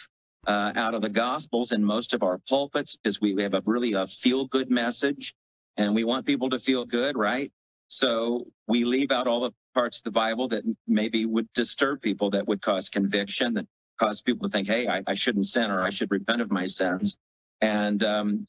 uh, 0.47 0.73
out 0.77 0.95
of 0.95 1.03
the 1.03 1.09
Gospels 1.09 1.73
in 1.73 1.85
most 1.85 2.15
of 2.15 2.23
our 2.23 2.39
pulpits 2.49 2.97
because 2.97 3.21
we 3.21 3.43
have 3.43 3.55
a 3.55 3.63
really 3.67 3.95
a 3.95 4.07
feel 4.07 4.47
good 4.47 4.71
message 4.71 5.35
and 5.77 5.95
we 5.95 6.05
want 6.05 6.27
people 6.27 6.51
to 6.51 6.59
feel 6.59 6.85
good, 6.85 7.17
right? 7.17 7.53
So 7.89 8.47
we 8.67 8.85
leave 8.85 9.11
out 9.11 9.27
all 9.27 9.41
the 9.41 9.53
parts 9.75 9.99
of 9.99 10.05
the 10.05 10.11
Bible 10.11 10.49
that 10.49 10.63
maybe 10.87 11.25
would 11.27 11.53
disturb 11.55 12.03
people, 12.03 12.31
that 12.31 12.47
would 12.47 12.61
cause 12.61 12.89
conviction, 12.89 13.55
that 13.55 13.67
cause 13.99 14.21
people 14.23 14.47
to 14.47 14.53
think, 14.53 14.69
hey, 14.69 14.87
I, 14.87 15.03
I 15.07 15.15
shouldn't 15.15 15.47
sin 15.47 15.71
or 15.71 15.83
I 15.83 15.91
should 15.91 16.11
repent 16.11 16.43
of 16.43 16.51
my 16.51 16.67
sins. 16.67 17.17
And 17.61 18.03
um, 18.05 18.47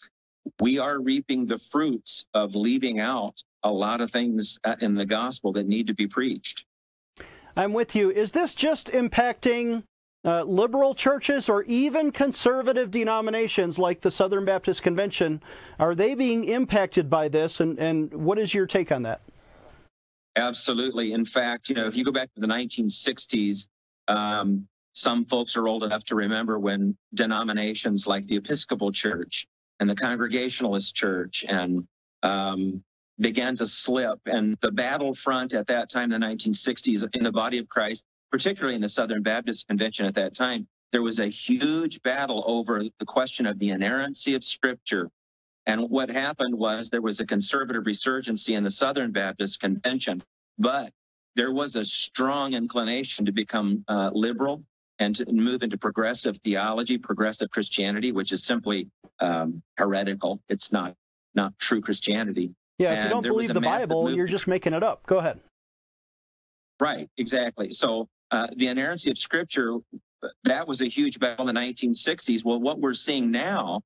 we 0.59 0.77
are 0.77 0.99
reaping 0.99 1.45
the 1.45 1.57
fruits 1.57 2.27
of 2.33 2.53
leaving 2.53 2.99
out 2.99 3.41
a 3.63 3.71
lot 3.71 4.01
of 4.01 4.11
things 4.11 4.59
uh, 4.63 4.75
in 4.81 4.93
the 4.93 5.05
gospel 5.05 5.53
that 5.53 5.67
need 5.67 5.87
to 5.87 5.93
be 5.93 6.07
preached. 6.07 6.65
I'm 7.55 7.73
with 7.73 7.95
you. 7.95 8.11
Is 8.11 8.31
this 8.31 8.53
just 8.53 8.87
impacting 8.87 9.83
uh, 10.25 10.43
liberal 10.43 10.93
churches 10.93 11.49
or 11.49 11.63
even 11.63 12.11
conservative 12.11 12.91
denominations 12.91 13.79
like 13.79 14.01
the 14.01 14.11
Southern 14.11 14.45
Baptist 14.45 14.81
Convention? 14.81 15.41
Are 15.79 15.95
they 15.95 16.13
being 16.13 16.43
impacted 16.43 17.09
by 17.09 17.29
this? 17.29 17.59
And, 17.59 17.79
and 17.79 18.13
what 18.13 18.37
is 18.39 18.53
your 18.53 18.65
take 18.65 18.91
on 18.91 19.03
that? 19.03 19.21
Absolutely. 20.35 21.13
In 21.13 21.25
fact, 21.25 21.69
you 21.69 21.75
know, 21.75 21.87
if 21.87 21.95
you 21.95 22.05
go 22.05 22.11
back 22.11 22.33
to 22.33 22.41
the 22.41 22.47
1960s, 22.47 23.67
um, 24.07 24.67
some 24.93 25.23
folks 25.23 25.55
are 25.55 25.67
old 25.67 25.83
enough 25.83 26.03
to 26.05 26.15
remember 26.15 26.59
when 26.59 26.97
denominations 27.13 28.07
like 28.07 28.25
the 28.27 28.35
Episcopal 28.35 28.91
Church 28.91 29.47
and 29.79 29.89
the 29.89 29.95
Congregationalist 29.95 30.95
Church 30.95 31.45
and 31.47 31.87
um, 32.23 32.83
began 33.19 33.55
to 33.57 33.65
slip. 33.65 34.19
And 34.25 34.57
the 34.61 34.71
battlefront 34.71 35.53
at 35.53 35.67
that 35.67 35.89
time, 35.89 36.09
the 36.09 36.17
1960s, 36.17 37.07
in 37.13 37.23
the 37.23 37.31
body 37.31 37.57
of 37.59 37.69
Christ, 37.69 38.03
particularly 38.31 38.75
in 38.75 38.81
the 38.81 38.89
Southern 38.89 39.23
Baptist 39.23 39.67
Convention 39.67 40.05
at 40.05 40.15
that 40.15 40.35
time, 40.35 40.67
there 40.91 41.01
was 41.01 41.19
a 41.19 41.27
huge 41.27 42.01
battle 42.01 42.43
over 42.47 42.83
the 42.83 43.05
question 43.05 43.45
of 43.45 43.59
the 43.59 43.69
inerrancy 43.69 44.33
of 44.33 44.43
Scripture. 44.43 45.09
And 45.65 45.89
what 45.89 46.09
happened 46.09 46.55
was 46.55 46.89
there 46.89 47.01
was 47.01 47.19
a 47.19 47.25
conservative 47.25 47.83
resurgency 47.83 48.55
in 48.55 48.63
the 48.63 48.71
Southern 48.71 49.11
Baptist 49.11 49.59
Convention, 49.59 50.23
but 50.57 50.91
there 51.35 51.51
was 51.51 51.75
a 51.75 51.85
strong 51.85 52.53
inclination 52.53 53.25
to 53.25 53.31
become 53.31 53.83
uh, 53.87 54.09
liberal 54.13 54.63
and 54.97 55.15
to 55.15 55.31
move 55.31 55.63
into 55.63 55.77
progressive 55.77 56.37
theology, 56.37 56.97
progressive 56.97 57.49
Christianity, 57.51 58.11
which 58.11 58.31
is 58.31 58.43
simply 58.43 58.89
um, 59.19 59.61
heretical. 59.77 60.41
It's 60.49 60.71
not 60.71 60.95
not 61.35 61.57
true 61.59 61.81
Christianity. 61.81 62.55
Yeah, 62.79 62.93
if 62.93 63.03
you 63.03 63.09
don't 63.09 63.23
believe 63.23 63.53
the 63.53 63.61
Bible, 63.61 64.13
you're 64.13 64.27
just 64.27 64.47
making 64.47 64.73
it 64.73 64.83
up. 64.83 65.05
Go 65.05 65.19
ahead. 65.19 65.39
Right, 66.79 67.09
exactly. 67.17 67.71
So 67.71 68.07
uh, 68.31 68.47
the 68.55 68.67
inerrancy 68.67 69.09
of 69.09 69.17
Scripture, 69.17 69.77
that 70.43 70.67
was 70.67 70.81
a 70.81 70.85
huge 70.85 71.19
battle 71.19 71.47
in 71.49 71.55
the 71.55 71.61
1960s. 71.61 72.43
Well, 72.43 72.59
what 72.59 72.79
we're 72.79 72.93
seeing 72.93 73.31
now 73.31 73.81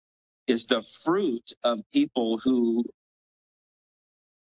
is 0.47 0.65
the 0.65 0.81
fruit 0.81 1.53
of 1.63 1.79
people 1.93 2.37
who 2.37 2.83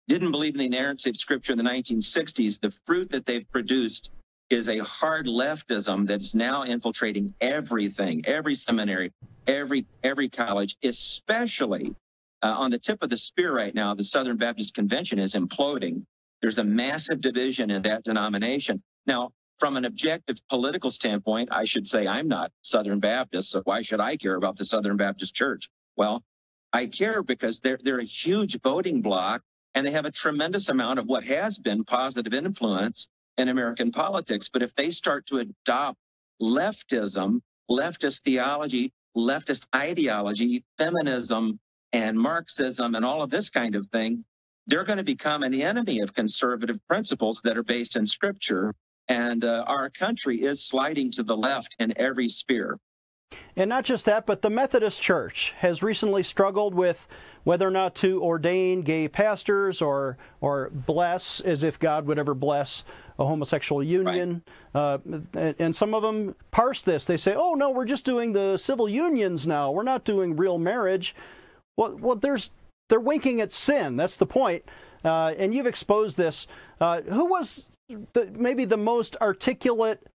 didn't 0.08 0.32
believe 0.32 0.56
in 0.56 0.60
the 0.60 0.66
inerrancy 0.66 1.10
of 1.10 1.18
Scripture 1.18 1.54
in 1.54 1.58
the 1.58 1.64
1960s. 1.64 2.60
The 2.60 2.72
fruit 2.86 3.10
that 3.12 3.26
they've 3.26 3.50
produced 3.52 4.12
is 4.50 4.68
a 4.68 4.80
hard 4.80 5.28
leftism 5.28 6.06
that's 6.06 6.36
now 6.36 6.64
infiltrating 6.64 7.34
everything, 7.40 8.22
every 8.26 8.56
seminary, 8.56 9.14
every 9.48 9.86
every 10.04 10.28
college, 10.28 10.76
especially 10.84 11.96
uh, 12.44 12.48
on 12.48 12.72
the 12.72 12.78
tip 12.78 13.02
of 13.02 13.10
the 13.10 13.18
spear 13.18 13.56
right 13.56 13.74
now. 13.74 13.94
The 13.94 14.04
Southern 14.04 14.38
Baptist 14.38 14.74
Convention 14.74 15.20
is 15.20 15.36
imploding. 15.36 16.04
There's 16.42 16.58
a 16.58 16.64
massive 16.64 17.22
division 17.22 17.72
in 17.72 17.82
that 17.84 18.04
denomination. 18.04 18.82
Now, 19.06 19.32
from 19.62 19.78
an 19.78 19.86
objective 19.86 20.38
political 20.50 20.90
standpoint, 20.90 21.50
I 21.52 21.66
should 21.66 21.86
say 21.86 22.08
I'm 22.08 22.28
not 22.28 22.52
Southern 22.64 23.00
Baptist, 23.00 23.52
so 23.52 23.62
why 23.64 23.84
should 23.84 24.00
I 24.00 24.18
care 24.18 24.36
about 24.36 24.58
the 24.58 24.66
Southern 24.66 24.98
Baptist 24.98 25.36
Church? 25.36 25.70
Well, 25.96 26.24
I 26.74 26.88
care 26.88 27.22
because 27.22 27.60
they're 27.60 27.78
they're 27.84 28.00
a 28.00 28.04
huge 28.04 28.60
voting 28.62 29.04
bloc 29.04 29.44
and 29.76 29.86
they 29.86 29.92
have 29.92 30.06
a 30.06 30.12
tremendous 30.24 30.70
amount 30.70 30.98
of 30.98 31.06
what 31.06 31.24
has 31.26 31.60
been 31.60 31.84
positive 31.84 32.34
influence 32.34 33.08
in 33.38 33.50
American 33.50 33.92
politics. 33.92 34.50
But 34.52 34.64
if 34.64 34.74
they 34.74 34.90
start 34.90 35.28
to 35.28 35.38
adopt 35.38 36.00
leftism, 36.42 37.42
leftist 37.70 38.24
theology, 38.24 38.92
leftist 39.16 39.68
ideology, 39.76 40.64
feminism, 40.80 41.60
and 41.94 42.18
Marxism, 42.18 42.96
and 42.96 43.06
all 43.06 43.22
of 43.22 43.30
this 43.30 43.52
kind 43.52 43.76
of 43.76 43.86
thing, 43.88 44.26
they're 44.66 44.86
going 44.86 44.98
to 44.98 45.04
become 45.04 45.44
an 45.44 45.54
enemy 45.54 46.00
of 46.00 46.16
conservative 46.16 46.80
principles 46.88 47.42
that 47.44 47.60
are 47.60 47.64
based 47.64 47.96
in 47.96 48.08
Scripture. 48.08 48.74
And 49.12 49.44
uh, 49.44 49.66
our 49.68 49.90
country 49.90 50.42
is 50.42 50.66
sliding 50.66 51.12
to 51.12 51.24
the 51.24 51.36
left 51.36 51.76
in 51.80 51.94
every 51.98 52.30
sphere. 52.30 52.80
And 53.58 53.68
not 53.68 53.84
just 53.84 54.06
that, 54.06 54.26
but 54.26 54.42
the 54.42 54.50
Methodist 54.50 55.02
Church 55.02 55.54
has 55.58 55.84
recently 55.84 56.24
struggled 56.24 56.74
with 56.74 57.08
whether 57.44 57.68
or 57.68 57.72
not 57.72 57.94
to 57.96 58.24
ordain 58.24 58.84
gay 58.84 59.10
pastors 59.10 59.82
or 59.82 60.18
or 60.40 60.70
bless 60.70 61.42
as 61.42 61.64
if 61.64 61.78
God 61.78 62.06
would 62.06 62.20
ever 62.20 62.34
bless 62.34 62.86
a 63.20 63.26
homosexual 63.26 63.84
union. 63.84 64.44
Uh, 64.74 65.00
and, 65.34 65.56
and 65.60 65.76
some 65.76 65.94
of 65.94 66.04
them 66.04 66.36
parse 66.52 66.82
this. 66.82 67.04
They 67.04 67.18
say, 67.18 67.34
"Oh 67.36 67.54
no, 67.54 67.70
we're 67.70 67.86
just 67.86 68.06
doing 68.06 68.32
the 68.32 68.56
civil 68.56 68.88
unions 68.88 69.46
now. 69.46 69.72
We're 69.72 69.84
not 69.84 70.06
doing 70.06 70.38
real 70.38 70.58
marriage." 70.58 71.16
Well, 71.76 71.98
well, 71.98 72.16
there's 72.16 72.52
they're 72.88 73.00
winking 73.02 73.42
at 73.42 73.52
sin. 73.52 73.98
That's 73.98 74.16
the 74.16 74.26
point. 74.26 74.64
Uh, 75.04 75.34
and 75.38 75.54
you've 75.54 75.68
exposed 75.68 76.16
this. 76.16 76.48
Uh, 76.80 77.02
who 77.02 77.26
was 77.26 77.66
the, 78.14 78.32
maybe 78.34 78.66
the 78.66 78.78
most 78.78 79.16
articulate 79.22 80.08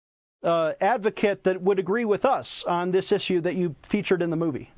uh, 0.43 0.73
advocate 0.81 1.45
that 1.45 1.61
would 1.63 1.79
agree 1.79 2.05
with 2.05 2.25
us 2.25 2.65
on 2.65 2.91
this 2.91 3.13
issue 3.13 3.41
that 3.41 3.57
you 3.57 3.75
featured 3.83 4.23
in 4.23 4.31
the 4.31 4.37
movie? 4.37 4.71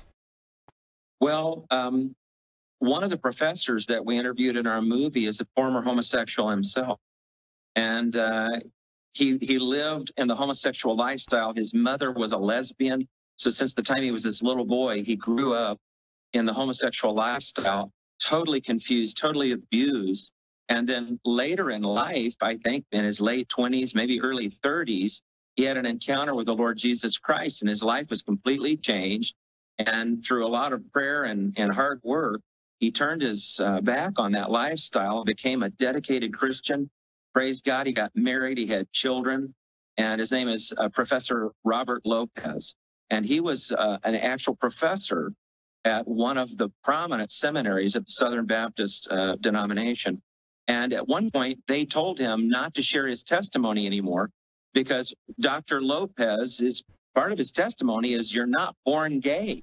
Well, 1.20 1.66
um, 1.70 2.14
one 2.78 3.02
of 3.02 3.10
the 3.10 3.16
professors 3.16 3.86
that 3.86 4.04
we 4.04 4.18
interviewed 4.18 4.56
in 4.56 4.66
our 4.66 4.80
movie 4.80 5.26
is 5.26 5.40
a 5.40 5.46
former 5.56 5.82
homosexual 5.82 6.48
himself, 6.48 7.00
and 7.74 8.14
uh, 8.16 8.60
he 9.14 9.38
he 9.38 9.58
lived 9.58 10.12
in 10.16 10.28
the 10.28 10.34
homosexual 10.34 10.96
lifestyle. 10.96 11.52
His 11.52 11.74
mother 11.74 12.12
was 12.12 12.32
a 12.32 12.38
lesbian, 12.38 13.08
so 13.36 13.50
since 13.50 13.74
the 13.74 13.82
time 13.82 14.02
he 14.02 14.12
was 14.12 14.22
this 14.22 14.42
little 14.42 14.64
boy, 14.64 15.02
he 15.02 15.16
grew 15.16 15.54
up 15.54 15.78
in 16.32 16.44
the 16.44 16.52
homosexual 16.52 17.14
lifestyle, 17.14 17.90
totally 18.22 18.60
confused, 18.60 19.16
totally 19.16 19.52
abused. 19.52 20.32
And 20.68 20.88
then 20.88 21.18
later 21.24 21.70
in 21.70 21.82
life, 21.82 22.36
I 22.42 22.56
think 22.56 22.84
in 22.92 23.04
his 23.04 23.20
late 23.20 23.48
20s, 23.48 23.94
maybe 23.94 24.20
early 24.20 24.50
30s, 24.50 25.22
he 25.56 25.64
had 25.64 25.76
an 25.76 25.86
encounter 25.86 26.34
with 26.34 26.46
the 26.46 26.54
Lord 26.54 26.78
Jesus 26.78 27.18
Christ, 27.18 27.62
and 27.62 27.68
his 27.68 27.82
life 27.82 28.10
was 28.10 28.22
completely 28.22 28.76
changed. 28.76 29.34
And 29.78 30.24
through 30.24 30.46
a 30.46 30.48
lot 30.48 30.72
of 30.72 30.92
prayer 30.92 31.24
and, 31.24 31.54
and 31.56 31.72
hard 31.72 32.00
work, 32.02 32.40
he 32.78 32.90
turned 32.92 33.22
his 33.22 33.60
uh, 33.60 33.80
back 33.80 34.18
on 34.18 34.32
that 34.32 34.50
lifestyle, 34.50 35.24
became 35.24 35.62
a 35.62 35.70
dedicated 35.70 36.32
Christian. 36.32 36.90
Praise 37.34 37.60
God, 37.60 37.86
he 37.86 37.92
got 37.92 38.12
married, 38.14 38.58
he 38.58 38.66
had 38.66 38.90
children, 38.92 39.54
and 39.96 40.20
his 40.20 40.30
name 40.30 40.48
is 40.48 40.72
uh, 40.76 40.88
Professor 40.90 41.50
Robert 41.64 42.02
Lopez. 42.04 42.74
And 43.10 43.24
he 43.24 43.40
was 43.40 43.72
uh, 43.72 43.98
an 44.04 44.14
actual 44.14 44.54
professor 44.54 45.32
at 45.84 46.06
one 46.06 46.36
of 46.36 46.56
the 46.56 46.68
prominent 46.84 47.32
seminaries 47.32 47.96
of 47.96 48.04
the 48.04 48.10
Southern 48.10 48.46
Baptist 48.46 49.08
uh, 49.10 49.36
denomination. 49.40 50.20
And 50.68 50.92
at 50.92 51.08
one 51.08 51.30
point, 51.30 51.60
they 51.66 51.86
told 51.86 52.18
him 52.18 52.48
not 52.48 52.74
to 52.74 52.82
share 52.82 53.06
his 53.06 53.22
testimony 53.22 53.86
anymore 53.86 54.30
because 54.74 55.14
Dr. 55.40 55.82
Lopez 55.82 56.60
is 56.60 56.82
part 57.14 57.32
of 57.32 57.38
his 57.38 57.50
testimony 57.50 58.12
is 58.12 58.32
you're 58.34 58.46
not 58.46 58.76
born 58.84 59.18
gay. 59.18 59.62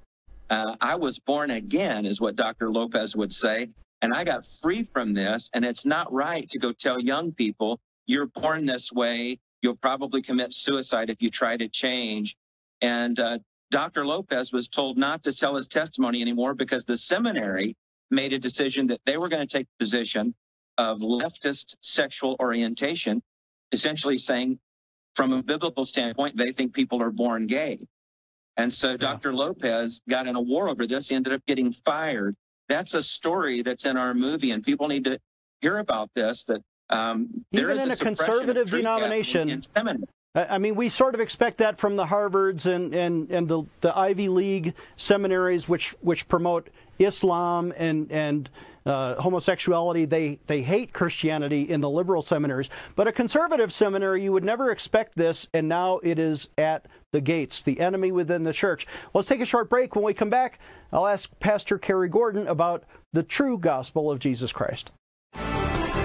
Uh, 0.50 0.74
I 0.80 0.96
was 0.96 1.18
born 1.20 1.50
again, 1.50 2.06
is 2.06 2.20
what 2.20 2.34
Dr. 2.36 2.70
Lopez 2.70 3.14
would 3.16 3.32
say. 3.32 3.68
And 4.02 4.12
I 4.12 4.24
got 4.24 4.44
free 4.44 4.82
from 4.82 5.14
this. 5.14 5.48
And 5.54 5.64
it's 5.64 5.86
not 5.86 6.12
right 6.12 6.48
to 6.50 6.58
go 6.58 6.72
tell 6.72 7.00
young 7.00 7.32
people, 7.32 7.78
you're 8.06 8.26
born 8.26 8.66
this 8.66 8.92
way. 8.92 9.38
You'll 9.62 9.76
probably 9.76 10.22
commit 10.22 10.52
suicide 10.52 11.08
if 11.08 11.22
you 11.22 11.30
try 11.30 11.56
to 11.56 11.68
change. 11.68 12.36
And 12.82 13.18
uh, 13.18 13.38
Dr. 13.70 14.06
Lopez 14.06 14.52
was 14.52 14.68
told 14.68 14.98
not 14.98 15.22
to 15.24 15.32
tell 15.32 15.56
his 15.56 15.66
testimony 15.66 16.20
anymore 16.20 16.54
because 16.54 16.84
the 16.84 16.96
seminary 16.96 17.76
made 18.10 18.32
a 18.32 18.38
decision 18.38 18.88
that 18.88 19.00
they 19.06 19.16
were 19.16 19.28
going 19.28 19.46
to 19.46 19.58
take 19.58 19.66
the 19.66 19.84
position 19.84 20.34
of 20.78 21.00
leftist 21.00 21.76
sexual 21.80 22.36
orientation, 22.40 23.22
essentially 23.72 24.18
saying, 24.18 24.58
from 25.14 25.32
a 25.32 25.42
biblical 25.42 25.84
standpoint, 25.84 26.36
they 26.36 26.52
think 26.52 26.74
people 26.74 27.02
are 27.02 27.10
born 27.10 27.46
gay. 27.46 27.78
And 28.56 28.72
so 28.72 28.96
Dr. 28.96 29.34
Lopez 29.34 30.00
got 30.08 30.26
in 30.26 30.36
a 30.36 30.40
war 30.40 30.68
over 30.68 30.86
this. 30.86 31.08
He 31.08 31.14
ended 31.14 31.32
up 31.32 31.44
getting 31.46 31.72
fired. 31.72 32.34
That's 32.68 32.94
a 32.94 33.02
story 33.02 33.62
that's 33.62 33.84
in 33.84 33.96
our 33.96 34.14
movie, 34.14 34.50
and 34.50 34.62
people 34.62 34.88
need 34.88 35.04
to 35.04 35.18
hear 35.60 35.78
about 35.78 36.10
this. 36.14 36.44
That 36.44 36.62
um, 36.90 37.44
there 37.52 37.70
Even 37.70 37.76
is 37.76 37.82
in 37.82 37.90
a, 37.90 37.96
suppression 37.96 38.16
conservative 38.16 38.70
denomination. 38.70 39.60
I 39.74 39.94
I 40.34 40.58
mean, 40.58 40.74
we 40.74 40.88
sort 40.88 41.14
of 41.14 41.20
expect 41.20 41.58
that 41.58 41.78
from 41.78 41.96
the 41.96 42.04
Harvards 42.04 42.66
and, 42.66 42.94
and, 42.94 43.30
and 43.30 43.48
the, 43.48 43.62
the 43.80 43.96
Ivy 43.96 44.28
League 44.28 44.74
seminaries, 44.96 45.66
which 45.68 45.94
which 46.02 46.28
promote 46.28 46.68
Islam 46.98 47.72
and 47.76 48.10
and 48.12 48.50
uh, 48.86 49.20
homosexuality. 49.20 50.04
They 50.04 50.38
they 50.46 50.62
hate 50.62 50.92
Christianity 50.92 51.62
in 51.62 51.80
the 51.80 51.90
liberal 51.90 52.22
seminaries, 52.22 52.70
but 52.94 53.08
a 53.08 53.12
conservative 53.12 53.72
seminary, 53.72 54.22
you 54.22 54.32
would 54.32 54.44
never 54.44 54.70
expect 54.70 55.16
this, 55.16 55.48
and 55.52 55.68
now 55.68 55.98
it 56.02 56.18
is 56.18 56.48
at 56.56 56.86
the 57.12 57.20
gates, 57.20 57.62
the 57.62 57.80
enemy 57.80 58.12
within 58.12 58.44
the 58.44 58.52
church. 58.52 58.86
Let's 59.12 59.28
take 59.28 59.40
a 59.40 59.46
short 59.46 59.68
break. 59.68 59.94
When 59.94 60.04
we 60.04 60.14
come 60.14 60.30
back, 60.30 60.60
I'll 60.92 61.06
ask 61.06 61.28
Pastor 61.40 61.78
Cary 61.78 62.08
Gordon 62.08 62.46
about 62.46 62.84
the 63.12 63.22
true 63.22 63.58
gospel 63.58 64.10
of 64.10 64.18
Jesus 64.18 64.52
Christ. 64.52 64.90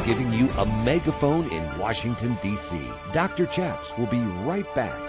Giving 0.06 0.34
you 0.34 0.50
a 0.58 0.66
megaphone 0.84 1.52
in 1.52 1.78
Washington, 1.78 2.36
D.C. 2.42 2.82
Dr. 3.12 3.46
Chaps 3.46 3.96
will 3.98 4.08
be 4.08 4.20
right 4.44 4.66
back. 4.74 5.00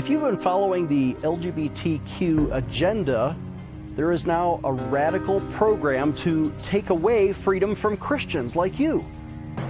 If 0.00 0.10
you've 0.10 0.22
been 0.22 0.38
following 0.38 0.86
the 0.86 1.14
LGBTQ 1.14 2.54
agenda, 2.54 3.36
there 3.96 4.12
is 4.12 4.26
now 4.26 4.60
a 4.62 4.72
radical 4.74 5.40
program 5.52 6.12
to 6.16 6.52
take 6.62 6.90
away 6.90 7.32
freedom 7.32 7.74
from 7.74 7.96
Christians 7.96 8.54
like 8.54 8.78
you. 8.78 9.02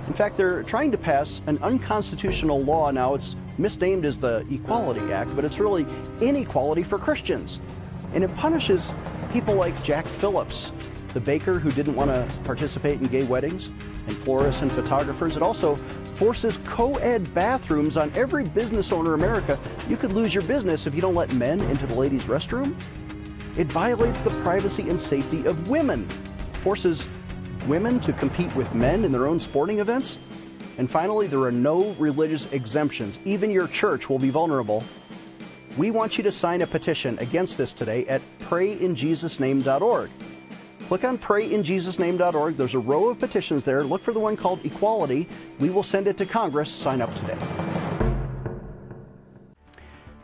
In 0.09 0.15
fact, 0.15 0.37
they're 0.37 0.65
trying 0.65 0.91
to 0.91 0.99
pass 0.99 1.41
an 1.47 1.59
unconstitutional 1.63 2.61
law 2.61 2.91
now. 2.91 3.15
It's 3.15 3.37
misnamed 3.57 4.05
as 4.05 4.19
the 4.19 4.45
Equality 4.51 5.13
Act, 5.13 5.35
but 5.37 5.45
it's 5.45 5.61
really 5.61 5.87
inequality 6.21 6.83
for 6.83 6.99
Christians. 6.99 7.61
And 8.15 8.25
it 8.25 8.37
punishes 8.37 8.89
people 9.33 9.55
like 9.55 9.81
Jack 9.85 10.07
Phillips, 10.07 10.73
the 11.15 11.21
baker 11.21 11.61
who 11.61 11.71
didn't 11.71 11.95
want 11.95 12.11
to 12.11 12.29
participate 12.43 13.01
in 13.01 13.07
gay 13.07 13.23
weddings, 13.23 13.69
and 14.09 14.17
florists 14.19 14.61
and 14.61 14.73
photographers. 14.73 15.37
It 15.37 15.43
also 15.43 15.77
forces 16.17 16.59
co 16.65 16.97
ed 16.97 17.33
bathrooms 17.33 17.97
on 17.97 18.11
every 18.17 18.45
business 18.45 18.91
owner 18.91 19.15
in 19.15 19.21
America. 19.21 19.57
You 19.89 19.97
could 19.97 20.13
lose 20.13 20.35
your 20.35 20.43
business 20.45 20.89
if 20.89 20.97
you 20.97 21.01
don't 21.01 21.15
let 21.15 21.33
men 21.33 21.61
into 21.61 21.87
the 21.87 21.95
ladies' 21.95 22.25
restroom. 22.25 22.75
It 23.57 23.69
violates 23.69 24.21
the 24.21 24.31
privacy 24.43 24.91
and 24.91 25.01
safety 25.01 25.47
of 25.47 25.69
women, 25.69 26.07
forces 26.63 27.09
women 27.67 28.01
to 28.01 28.13
compete 28.13 28.55
with 28.55 28.75
men 28.75 29.03
in 29.05 29.13
their 29.13 29.27
own 29.27 29.41
sporting 29.41 29.79
events. 29.79 30.19
And 30.77 30.91
finally, 30.91 31.27
there 31.27 31.41
are 31.41 31.53
no 31.53 31.93
religious 31.93 32.53
exemptions. 32.53 33.19
Even 33.25 33.51
your 33.51 33.67
church 33.67 34.11
will 34.11 34.19
be 34.19 34.29
vulnerable. 34.29 34.85
We 35.79 35.91
want 35.91 36.19
you 36.19 36.25
to 36.25 36.33
sign 36.33 36.61
a 36.61 36.67
petition 36.67 37.19
against 37.19 37.57
this 37.57 37.73
today 37.73 38.07
at 38.09 38.21
prayinjesusname.org. 38.41 40.11
Click 40.81 41.05
on 41.05 41.17
prayinjesusname.org. 41.17 42.57
There's 42.59 42.75
a 42.75 42.79
row 42.79 43.09
of 43.09 43.19
petitions 43.19 43.65
there. 43.65 43.83
Look 43.85 44.03
for 44.03 44.13
the 44.13 44.21
one 44.21 44.37
called 44.37 44.65
Equality. 44.67 45.29
We 45.61 45.71
will 45.71 45.83
send 45.83 46.09
it 46.09 46.19
to 46.19 46.27
Congress. 46.27 46.71
Sign 46.71 47.01
up 47.01 47.15
today. 47.21 47.39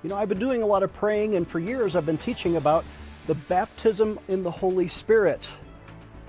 You 0.03 0.11
know, 0.11 0.17
I've 0.17 0.29
been 0.29 0.39
doing 0.39 0.63
a 0.63 0.67
lot 0.67 0.83
of 0.83 0.93
praying, 0.93 1.37
and 1.37 1.49
for 1.49 1.61
years 1.61 1.97
I've 1.97 2.07
been 2.07 2.19
teaching 2.19 2.57
about 2.57 2.85
the 3.27 3.35
baptism 3.35 4.19
in 4.29 4.43
the 4.43 4.51
Holy 4.51 4.89
Spirit. 4.89 5.49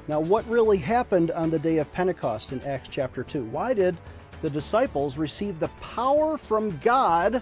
Now, 0.08 0.20
what 0.20 0.48
really 0.48 0.78
happened 0.78 1.32
on 1.32 1.50
the 1.50 1.60
day 1.60 1.78
of 1.78 1.92
Pentecost 1.94 2.52
in 2.52 2.62
Acts 2.62 2.90
chapter 2.92 3.24
2? 3.24 3.46
Why 3.46 3.74
did 3.74 3.98
the 4.42 4.50
disciples 4.50 5.18
receive 5.18 5.60
the 5.60 5.70
power 5.80 6.38
from 6.38 6.78
God 6.84 7.42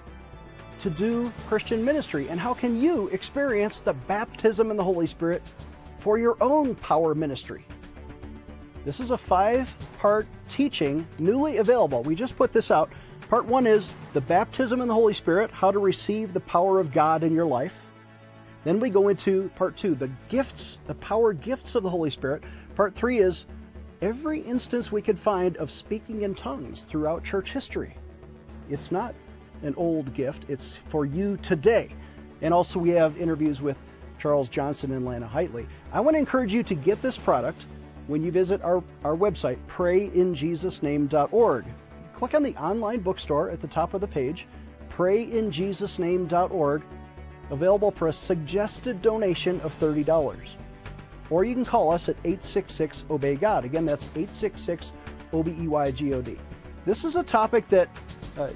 to 0.82 0.90
do 0.90 1.34
Christian 1.48 1.84
ministry? 1.84 2.30
And 2.30 2.40
how 2.40 2.54
can 2.54 2.80
you 2.80 3.08
experience 3.10 3.80
the 3.80 3.94
baptism 3.94 4.72
in 4.72 4.78
the 4.78 4.84
Holy 4.84 5.08
Spirit 5.08 5.42
for 6.00 6.18
your 6.18 6.38
own 6.40 6.76
power 6.76 7.16
ministry? 7.16 7.66
This 8.86 9.00
is 9.00 9.12
a 9.12 9.18
five 9.18 9.74
part 9.98 10.28
teaching 10.50 11.08
newly 11.20 11.58
available. 11.58 12.04
We 12.04 12.16
just 12.16 12.36
put 12.36 12.52
this 12.52 12.72
out. 12.72 12.92
Part 13.30 13.46
one 13.46 13.66
is 13.66 13.92
the 14.14 14.22
baptism 14.22 14.82
in 14.82 14.88
the 14.88 14.94
Holy 14.94 15.14
Spirit, 15.14 15.52
how 15.52 15.72
to 15.72 15.80
receive 15.80 16.34
the 16.34 16.40
power 16.40 16.80
of 16.80 16.92
God 16.92 17.24
in 17.24 17.34
your 17.34 17.46
life. 17.46 17.81
Then 18.63 18.80
we 18.80 18.89
go 18.89 19.10
into 19.10 19.50
part 19.56 19.76
two, 19.76 19.95
the 19.95 20.10
gifts, 20.30 20.78
the 20.88 20.95
power 20.95 21.34
gifts 21.34 21.76
of 21.76 21.84
the 21.84 21.89
Holy 21.89 22.12
Spirit. 22.12 22.43
Part 22.76 22.93
three 22.95 23.19
is 23.19 23.45
every 24.02 24.39
instance 24.39 24.91
we 24.91 25.02
could 25.02 25.17
find 25.17 25.58
of 25.58 25.71
speaking 25.71 26.21
in 26.21 26.36
tongues 26.36 26.82
throughout 26.82 27.24
church 27.24 27.52
history. 27.52 27.95
It's 28.69 28.91
not 28.91 29.15
an 29.63 29.74
old 29.76 30.13
gift, 30.13 30.45
it's 30.47 30.80
for 30.88 31.06
you 31.06 31.38
today. 31.38 31.89
And 32.41 32.54
also, 32.54 32.80
we 32.80 32.89
have 32.89 33.17
interviews 33.17 33.62
with 33.62 33.78
Charles 34.19 34.47
Johnson 34.50 34.91
and 34.91 35.06
Lana 35.06 35.30
Heightley. 35.32 35.67
I 35.91 36.00
want 36.00 36.15
to 36.15 36.19
encourage 36.19 36.54
you 36.54 36.63
to 36.63 36.76
get 36.76 37.02
this 37.02 37.17
product 37.17 37.65
when 38.08 38.24
you 38.24 38.32
visit 38.32 38.62
our, 38.63 38.84
our 39.04 39.15
website, 39.15 39.58
prayinjesusname.org. 39.67 41.65
Click 42.15 42.34
on 42.36 42.43
the 42.43 42.56
online 42.56 43.00
bookstore 43.00 43.50
at 43.50 43.60
the 43.60 43.67
top 43.67 43.93
of 43.93 44.02
the 44.02 44.08
page, 44.08 44.47
prayinjesusname.org 44.89 46.84
available 47.52 47.92
for 47.92 48.08
a 48.08 48.14
suggested 48.14 49.02
donation 49.02 49.62
of 49.62 49.78
$30. 49.80 50.38
Or 51.30 51.44
you 51.44 51.54
can 51.54 51.66
call 51.66 51.92
us 51.92 52.10
at 52.10 52.18
866 52.26 53.06
Obey 53.10 53.36
God. 53.36 53.64
Again, 53.64 53.86
that's 53.86 54.06
866 54.16 54.94
O 55.34 55.44
B 55.44 55.56
E 55.60 55.68
Y 55.68 55.92
G 55.92 56.14
O 56.14 56.22
D. 56.22 56.38
This 56.86 57.06
is 57.06 57.16
a 57.16 57.24
topic 57.24 57.70
that 57.70 57.90
uh, 58.38 58.50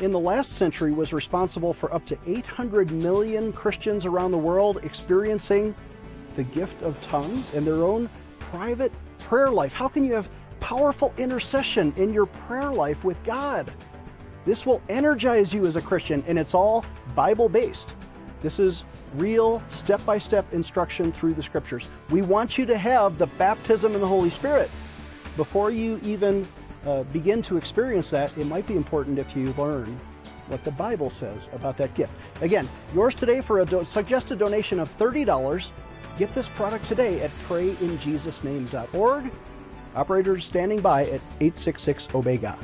in 0.00 0.12
the 0.12 0.18
last 0.18 0.54
century 0.54 0.92
was 0.92 1.12
responsible 1.12 1.72
for 1.72 1.94
up 1.94 2.04
to 2.06 2.18
800 2.26 2.90
million 2.90 3.52
Christians 3.52 4.06
around 4.06 4.32
the 4.32 4.38
world 4.38 4.80
experiencing 4.82 5.74
the 6.34 6.42
gift 6.42 6.82
of 6.82 7.00
tongues 7.02 7.52
and 7.54 7.66
their 7.66 7.84
own 7.84 8.08
private 8.38 8.92
prayer 9.18 9.50
life. 9.50 9.72
How 9.72 9.88
can 9.88 10.04
you 10.04 10.14
have 10.14 10.28
powerful 10.60 11.12
intercession 11.18 11.92
in 11.96 12.12
your 12.12 12.26
prayer 12.26 12.72
life 12.72 13.04
with 13.04 13.22
God? 13.22 13.72
This 14.44 14.66
will 14.66 14.82
energize 14.88 15.52
you 15.52 15.66
as 15.66 15.76
a 15.76 15.82
Christian, 15.82 16.24
and 16.26 16.38
it's 16.38 16.54
all 16.54 16.84
Bible 17.14 17.48
based. 17.48 17.94
This 18.42 18.58
is 18.58 18.84
real 19.14 19.62
step 19.70 20.04
by 20.04 20.18
step 20.18 20.52
instruction 20.52 21.12
through 21.12 21.34
the 21.34 21.42
scriptures. 21.42 21.88
We 22.10 22.22
want 22.22 22.58
you 22.58 22.66
to 22.66 22.76
have 22.76 23.18
the 23.18 23.26
baptism 23.26 23.94
in 23.94 24.00
the 24.00 24.06
Holy 24.06 24.30
Spirit. 24.30 24.70
Before 25.36 25.70
you 25.70 26.00
even 26.02 26.48
uh, 26.84 27.04
begin 27.04 27.40
to 27.42 27.56
experience 27.56 28.10
that, 28.10 28.36
it 28.36 28.46
might 28.46 28.66
be 28.66 28.74
important 28.74 29.18
if 29.18 29.36
you 29.36 29.54
learn 29.56 29.98
what 30.48 30.64
the 30.64 30.72
Bible 30.72 31.08
says 31.08 31.48
about 31.52 31.76
that 31.76 31.94
gift. 31.94 32.12
Again, 32.40 32.68
yours 32.92 33.14
today 33.14 33.40
for 33.40 33.60
a 33.60 33.64
do- 33.64 33.84
suggested 33.84 34.38
donation 34.38 34.80
of 34.80 34.94
$30. 34.98 35.70
Get 36.18 36.34
this 36.34 36.48
product 36.48 36.86
today 36.86 37.22
at 37.22 37.30
prayinjesusname.org. 37.48 39.32
Operators 39.94 40.44
standing 40.44 40.80
by 40.80 41.02
at 41.04 41.20
866 41.40 42.08
Obey 42.14 42.38
God. 42.38 42.58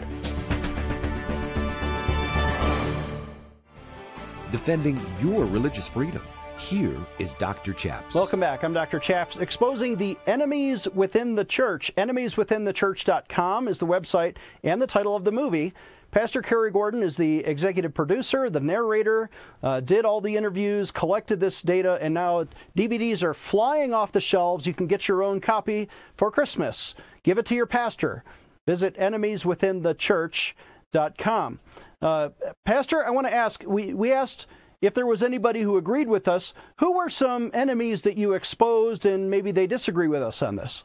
Defending 4.50 4.98
your 5.20 5.44
religious 5.44 5.86
freedom. 5.86 6.22
Here 6.58 6.96
is 7.18 7.34
Dr. 7.34 7.72
Chaps. 7.72 8.14
Welcome 8.14 8.40
back. 8.40 8.64
I'm 8.64 8.72
Dr. 8.72 8.98
Chaps. 8.98 9.36
Exposing 9.36 9.96
the 9.96 10.18
enemies 10.26 10.88
within 10.88 11.36
the 11.36 11.44
church. 11.44 11.92
Enemieswithinthechurch.com 11.96 13.68
is 13.68 13.78
the 13.78 13.86
website 13.86 14.36
and 14.64 14.82
the 14.82 14.86
title 14.86 15.14
of 15.14 15.24
the 15.24 15.30
movie. 15.30 15.74
Pastor 16.10 16.40
Cary 16.40 16.70
Gordon 16.70 17.02
is 17.02 17.16
the 17.16 17.44
executive 17.44 17.92
producer, 17.92 18.48
the 18.48 18.60
narrator, 18.60 19.28
uh, 19.62 19.80
did 19.80 20.06
all 20.06 20.22
the 20.22 20.36
interviews, 20.36 20.90
collected 20.90 21.38
this 21.38 21.60
data, 21.60 21.98
and 22.00 22.14
now 22.14 22.46
DVDs 22.76 23.22
are 23.22 23.34
flying 23.34 23.92
off 23.92 24.12
the 24.12 24.20
shelves. 24.20 24.66
You 24.66 24.72
can 24.72 24.86
get 24.86 25.06
your 25.06 25.22
own 25.22 25.42
copy 25.42 25.90
for 26.16 26.30
Christmas. 26.30 26.94
Give 27.24 27.36
it 27.36 27.44
to 27.46 27.54
your 27.54 27.66
pastor. 27.66 28.24
Visit 28.66 28.96
enemieswithinthechurch.com. 28.96 31.60
Uh, 32.00 32.28
Pastor, 32.64 33.04
I 33.04 33.10
want 33.10 33.26
to 33.26 33.34
ask 33.34 33.64
we, 33.66 33.92
we 33.92 34.12
asked 34.12 34.46
if 34.80 34.94
there 34.94 35.06
was 35.06 35.22
anybody 35.22 35.60
who 35.62 35.76
agreed 35.76 36.08
with 36.08 36.28
us. 36.28 36.54
Who 36.78 36.96
were 36.96 37.10
some 37.10 37.50
enemies 37.52 38.02
that 38.02 38.16
you 38.16 38.34
exposed 38.34 39.06
and 39.06 39.30
maybe 39.30 39.50
they 39.50 39.66
disagree 39.66 40.08
with 40.08 40.22
us 40.22 40.42
on 40.42 40.56
this? 40.56 40.84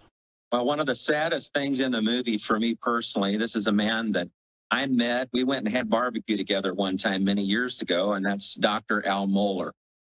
Well, 0.52 0.66
one 0.66 0.80
of 0.80 0.86
the 0.86 0.96
saddest 0.96 1.54
things 1.54 1.80
in 1.80 1.92
the 1.92 2.02
movie 2.02 2.38
for 2.38 2.60
me 2.60 2.76
personally, 2.76 3.38
this 3.38 3.56
is 3.56 3.68
a 3.68 3.72
man 3.72 4.12
that 4.14 4.28
I 4.72 4.86
met. 4.88 5.30
We 5.34 5.44
went 5.44 5.66
and 5.66 5.76
had 5.76 5.90
barbecue 5.90 6.38
together 6.38 6.74
one 6.74 6.98
time 6.98 7.24
many 7.24 7.44
years 7.44 7.82
ago, 7.82 8.14
and 8.14 8.26
that's 8.26 8.56
Dr. 8.56 9.06
Al 9.06 9.28
Mohler. 9.28 9.72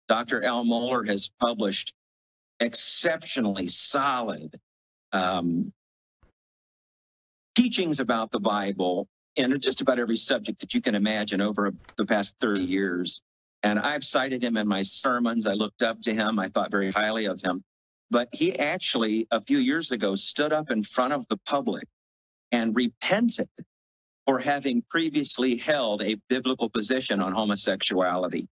Dr. 0.08 0.44
Al 0.44 0.64
Mohler 0.64 1.06
has 1.08 1.30
published 1.40 1.92
exceptionally 2.60 3.68
solid 3.68 4.58
um, 5.12 5.72
teachings 7.54 8.00
about 8.00 8.30
the 8.30 8.40
Bible 8.40 9.08
in 9.36 9.60
just 9.60 9.80
about 9.80 9.98
every 9.98 10.16
subject 10.16 10.60
that 10.60 10.74
you 10.74 10.80
can 10.80 10.94
imagine 10.94 11.40
over 11.40 11.72
the 11.96 12.06
past 12.06 12.34
30 12.40 12.64
years. 12.64 13.22
And 13.62 13.78
I've 13.78 14.04
cited 14.04 14.42
him 14.42 14.56
in 14.56 14.66
my 14.66 14.82
sermons. 14.82 15.46
I 15.46 15.52
looked 15.52 15.82
up 15.82 16.00
to 16.02 16.14
him. 16.14 16.38
I 16.38 16.48
thought 16.48 16.70
very 16.70 16.90
highly 16.90 17.26
of 17.26 17.40
him. 17.40 17.62
But 18.10 18.28
he 18.32 18.58
actually, 18.58 19.26
a 19.30 19.40
few 19.40 19.58
years 19.58 19.92
ago, 19.92 20.14
stood 20.14 20.52
up 20.52 20.70
in 20.70 20.82
front 20.82 21.12
of 21.12 21.26
the 21.28 21.36
public 21.38 21.84
and 22.52 22.74
repented 22.76 23.48
for 24.24 24.38
having 24.38 24.82
previously 24.90 25.56
held 25.56 26.02
a 26.02 26.16
biblical 26.28 26.68
position 26.68 27.20
on 27.20 27.32
homosexuality. 27.32 28.48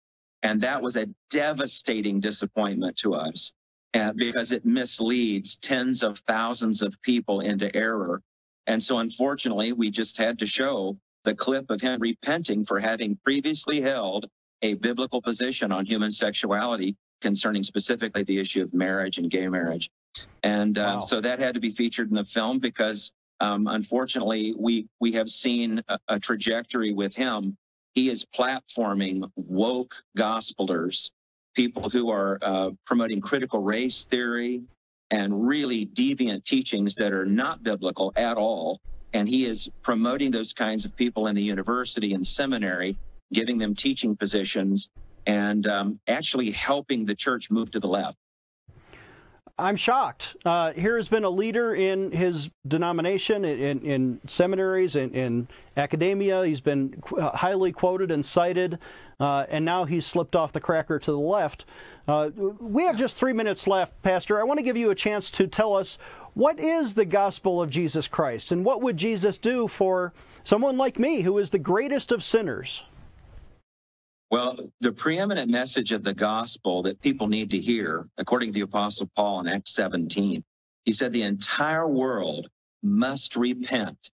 And 0.42 0.60
that 0.62 0.82
was 0.82 0.96
a 0.96 1.08
devastating 1.30 2.20
disappointment 2.20 2.96
to 2.98 3.14
us 3.14 3.52
uh, 3.94 4.12
because 4.16 4.52
it 4.52 4.64
misleads 4.64 5.56
tens 5.58 6.02
of 6.02 6.18
thousands 6.20 6.82
of 6.82 7.00
people 7.02 7.40
into 7.40 7.74
error 7.76 8.22
and 8.70 8.80
so, 8.80 8.98
unfortunately, 8.98 9.72
we 9.72 9.90
just 9.90 10.16
had 10.16 10.38
to 10.38 10.46
show 10.46 10.96
the 11.24 11.34
clip 11.34 11.70
of 11.70 11.80
him 11.80 12.00
repenting 12.00 12.64
for 12.64 12.78
having 12.78 13.18
previously 13.24 13.80
held 13.80 14.26
a 14.62 14.74
biblical 14.74 15.20
position 15.20 15.72
on 15.72 15.84
human 15.84 16.12
sexuality 16.12 16.94
concerning 17.20 17.64
specifically 17.64 18.22
the 18.22 18.38
issue 18.38 18.62
of 18.62 18.72
marriage 18.72 19.18
and 19.18 19.28
gay 19.28 19.48
marriage. 19.48 19.90
And 20.44 20.78
uh, 20.78 20.82
wow. 20.82 20.98
so 21.00 21.20
that 21.20 21.40
had 21.40 21.54
to 21.54 21.60
be 21.60 21.70
featured 21.70 22.10
in 22.10 22.14
the 22.14 22.22
film 22.22 22.60
because 22.60 23.12
um, 23.40 23.66
unfortunately 23.66 24.54
we 24.56 24.86
we 25.00 25.10
have 25.14 25.28
seen 25.28 25.82
a, 25.88 25.98
a, 26.06 26.20
trajectory 26.20 26.92
with 26.92 27.12
him. 27.12 27.56
He 27.94 28.08
is 28.08 28.24
platforming 28.24 29.28
woke 29.34 29.96
gospelers, 30.16 31.10
people 31.56 31.90
who 31.90 32.10
are 32.10 32.38
uh, 32.40 32.70
promoting 32.86 33.20
critical 33.20 33.60
race 33.62 34.04
theory, 34.04 34.62
and 35.10 35.46
really 35.46 35.86
deviant 35.86 36.44
teachings 36.44 36.94
that 36.96 37.12
are 37.12 37.26
not 37.26 37.62
biblical 37.62 38.12
at 38.16 38.36
all. 38.36 38.80
And 39.12 39.28
he 39.28 39.46
is 39.46 39.68
promoting 39.82 40.30
those 40.30 40.52
kinds 40.52 40.84
of 40.84 40.96
people 40.96 41.26
in 41.26 41.34
the 41.34 41.42
university 41.42 42.14
and 42.14 42.24
seminary, 42.26 42.96
giving 43.32 43.58
them 43.58 43.74
teaching 43.74 44.16
positions, 44.16 44.88
and 45.26 45.66
um, 45.66 46.00
actually 46.06 46.50
helping 46.50 47.04
the 47.04 47.14
church 47.14 47.50
move 47.50 47.70
to 47.72 47.80
the 47.80 47.88
left. 47.88 48.16
I'm 49.60 49.76
shocked. 49.76 50.36
Uh, 50.44 50.72
here 50.72 50.96
has 50.96 51.08
been 51.08 51.24
a 51.24 51.30
leader 51.30 51.74
in 51.74 52.10
his 52.10 52.50
denomination, 52.66 53.44
in, 53.44 53.82
in 53.82 54.20
seminaries, 54.26 54.96
in, 54.96 55.10
in, 55.14 55.48
academia. 55.76 56.44
He's 56.44 56.60
been 56.60 57.00
uh, 57.16 57.30
highly 57.30 57.72
quoted 57.72 58.10
and 58.10 58.24
cited, 58.24 58.78
uh, 59.18 59.46
and 59.48 59.64
now 59.64 59.84
he's 59.84 60.04
slipped 60.04 60.36
off 60.36 60.52
the 60.52 60.60
cracker 60.60 60.98
to 60.98 61.12
the 61.12 61.18
left. 61.18 61.64
Uh, 62.08 62.30
we 62.34 62.82
have 62.84 62.96
just 62.96 63.16
three 63.16 63.32
minutes 63.32 63.66
left, 63.66 64.00
Pastor. 64.02 64.40
I 64.40 64.42
want 64.42 64.58
to 64.58 64.64
give 64.64 64.76
you 64.76 64.90
a 64.90 64.94
chance 64.94 65.30
to 65.32 65.46
tell 65.46 65.76
us 65.76 65.96
what 66.34 66.58
is 66.58 66.94
the 66.94 67.04
gospel 67.04 67.62
of 67.62 67.70
Jesus 67.70 68.08
Christ, 68.08 68.52
and 68.52 68.64
what 68.64 68.82
would 68.82 68.96
Jesus 68.96 69.38
do 69.38 69.68
for 69.68 70.12
someone 70.44 70.76
like 70.76 70.98
me 70.98 71.22
who 71.22 71.38
is 71.38 71.50
the 71.50 71.58
greatest 71.58 72.12
of 72.12 72.24
sinners? 72.24 72.82
Well, 74.30 74.70
the 74.80 74.92
preeminent 74.92 75.50
message 75.50 75.90
of 75.90 76.04
the 76.04 76.14
gospel 76.14 76.82
that 76.84 77.00
people 77.00 77.26
need 77.26 77.50
to 77.50 77.58
hear, 77.58 78.08
according 78.16 78.50
to 78.50 78.54
the 78.54 78.60
Apostle 78.60 79.10
Paul 79.16 79.40
in 79.40 79.48
Acts 79.48 79.74
17, 79.74 80.44
he 80.84 80.92
said 80.92 81.12
the 81.12 81.22
entire 81.22 81.88
world 81.88 82.48
must 82.80 83.34
repent. 83.34 84.10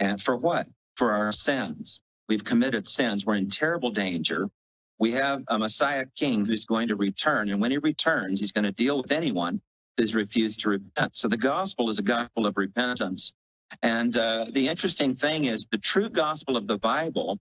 And 0.00 0.20
for 0.20 0.36
what? 0.36 0.66
For 0.96 1.12
our 1.12 1.30
sins. 1.30 2.00
We've 2.28 2.42
committed 2.42 2.88
sins. 2.88 3.24
We're 3.24 3.36
in 3.36 3.50
terrible 3.50 3.92
danger. 3.92 4.50
We 4.98 5.12
have 5.12 5.44
a 5.46 5.60
Messiah 5.60 6.06
King 6.16 6.44
who's 6.44 6.64
going 6.64 6.88
to 6.88 6.96
return. 6.96 7.48
And 7.48 7.60
when 7.60 7.70
he 7.70 7.78
returns, 7.78 8.40
he's 8.40 8.52
going 8.52 8.64
to 8.64 8.72
deal 8.72 9.00
with 9.00 9.12
anyone 9.12 9.60
who's 9.96 10.12
refused 10.12 10.60
to 10.60 10.70
repent. 10.70 11.14
So 11.14 11.28
the 11.28 11.36
gospel 11.36 11.88
is 11.88 12.00
a 12.00 12.02
gospel 12.02 12.46
of 12.46 12.56
repentance. 12.56 13.32
And 13.80 14.16
uh, 14.16 14.46
the 14.50 14.68
interesting 14.68 15.14
thing 15.14 15.44
is 15.44 15.66
the 15.70 15.78
true 15.78 16.08
gospel 16.08 16.56
of 16.56 16.66
the 16.66 16.78
Bible 16.78 17.38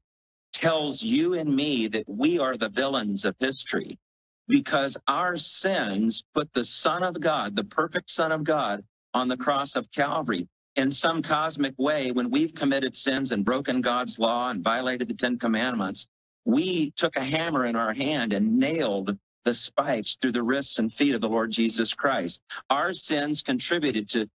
tells 0.53 1.01
you 1.03 1.33
and 1.35 1.55
me 1.55 1.87
that 1.87 2.07
we 2.07 2.39
are 2.39 2.57
the 2.57 2.69
villains 2.69 3.25
of 3.25 3.35
history 3.39 3.97
because 4.47 4.97
our 5.07 5.37
sins 5.37 6.23
put 6.33 6.51
the 6.53 6.63
Son 6.63 7.03
of 7.03 7.19
God, 7.19 7.55
the 7.55 7.63
perfect 7.63 8.09
Son 8.09 8.31
of 8.31 8.43
God, 8.43 8.83
on 9.13 9.27
the 9.27 9.37
cross 9.37 9.75
of 9.75 9.91
Calvary. 9.91 10.47
In 10.75 10.91
some 10.91 11.21
cosmic 11.21 11.73
way, 11.77 12.11
when 12.11 12.29
we've 12.29 12.53
committed 12.53 12.95
sins 12.95 13.31
and 13.31 13.45
broken 13.45 13.81
God's 13.81 14.19
law 14.19 14.49
and 14.49 14.63
violated 14.63 15.07
the 15.07 15.13
Ten 15.13 15.37
Commandments, 15.37 16.07
we 16.45 16.91
took 16.91 17.15
a 17.15 17.23
hammer 17.23 17.65
in 17.65 17.75
our 17.75 17.93
hand 17.93 18.33
and 18.33 18.57
nailed 18.57 19.17
the 19.43 19.53
spikes 19.53 20.15
through 20.15 20.31
the 20.31 20.43
wrists 20.43 20.79
and 20.79 20.91
feet 20.91 21.15
of 21.15 21.21
the 21.21 21.29
Lord 21.29 21.51
Jesus 21.51 21.93
Christ. 21.93 22.41
Our 22.69 22.93
sins 22.93 23.41
contributed 23.41 24.09
to 24.09 24.29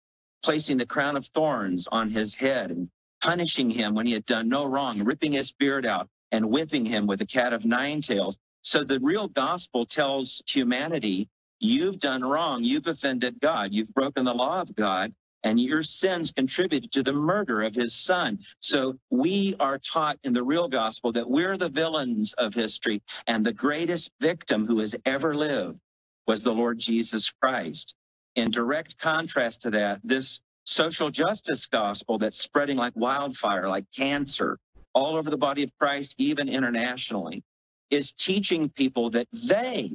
placing 0.43 0.77
the 0.77 0.85
crown 0.85 1.15
of 1.15 1.25
thorns 1.27 1.87
on 1.91 2.09
his 2.09 2.33
head 2.33 2.71
and 2.71 2.89
punishing 3.23 3.69
him 3.69 3.95
when 3.95 4.05
he 4.05 4.13
had 4.13 4.25
done 4.25 4.49
no 4.49 4.65
wrong, 4.65 5.01
ripping 5.03 5.31
his 5.31 5.53
beard 5.53 5.85
out 5.85 6.09
and 6.31 6.45
whipping 6.45 6.85
him 6.85 7.07
with 7.07 7.21
a 7.21 7.25
cat 7.25 7.53
of 7.53 7.63
nine 7.63 8.01
tails. 8.01 8.37
So 8.61 8.83
the 8.83 8.99
real 8.99 9.29
gospel 9.29 9.85
tells 9.85 10.41
humanity, 10.45 11.29
you've 11.59 11.99
done 11.99 12.21
wrong. 12.21 12.63
You've 12.63 12.87
offended 12.87 13.39
God. 13.39 13.73
You've 13.73 13.93
broken 13.93 14.25
the 14.25 14.33
law 14.33 14.59
of 14.59 14.75
God 14.75 15.13
and 15.43 15.59
your 15.59 15.83
sins 15.83 16.31
contributed 16.31 16.91
to 16.91 17.03
the 17.03 17.13
murder 17.13 17.61
of 17.61 17.75
his 17.75 17.93
son. 17.93 18.39
So 18.59 18.97
we 19.09 19.55
are 19.59 19.77
taught 19.77 20.17
in 20.23 20.33
the 20.33 20.43
real 20.43 20.67
gospel 20.67 21.11
that 21.13 21.29
we're 21.29 21.57
the 21.57 21.69
villains 21.69 22.33
of 22.33 22.53
history 22.53 23.01
and 23.27 23.45
the 23.45 23.53
greatest 23.53 24.11
victim 24.19 24.65
who 24.65 24.79
has 24.79 24.95
ever 25.05 25.35
lived 25.35 25.79
was 26.27 26.43
the 26.43 26.53
Lord 26.53 26.79
Jesus 26.79 27.31
Christ. 27.41 27.95
In 28.35 28.51
direct 28.51 28.97
contrast 28.97 29.61
to 29.63 29.71
that, 29.71 29.99
this 30.03 30.41
social 30.65 31.09
justice 31.09 31.65
gospel 31.65 32.17
that's 32.17 32.37
spreading 32.37 32.77
like 32.77 32.93
wildfire, 32.95 33.67
like 33.67 33.85
cancer, 33.95 34.57
all 34.93 35.15
over 35.15 35.29
the 35.29 35.37
body 35.37 35.63
of 35.63 35.71
Christ, 35.79 36.15
even 36.17 36.49
internationally, 36.49 37.43
is 37.89 38.11
teaching 38.13 38.69
people 38.69 39.09
that 39.11 39.27
they 39.31 39.91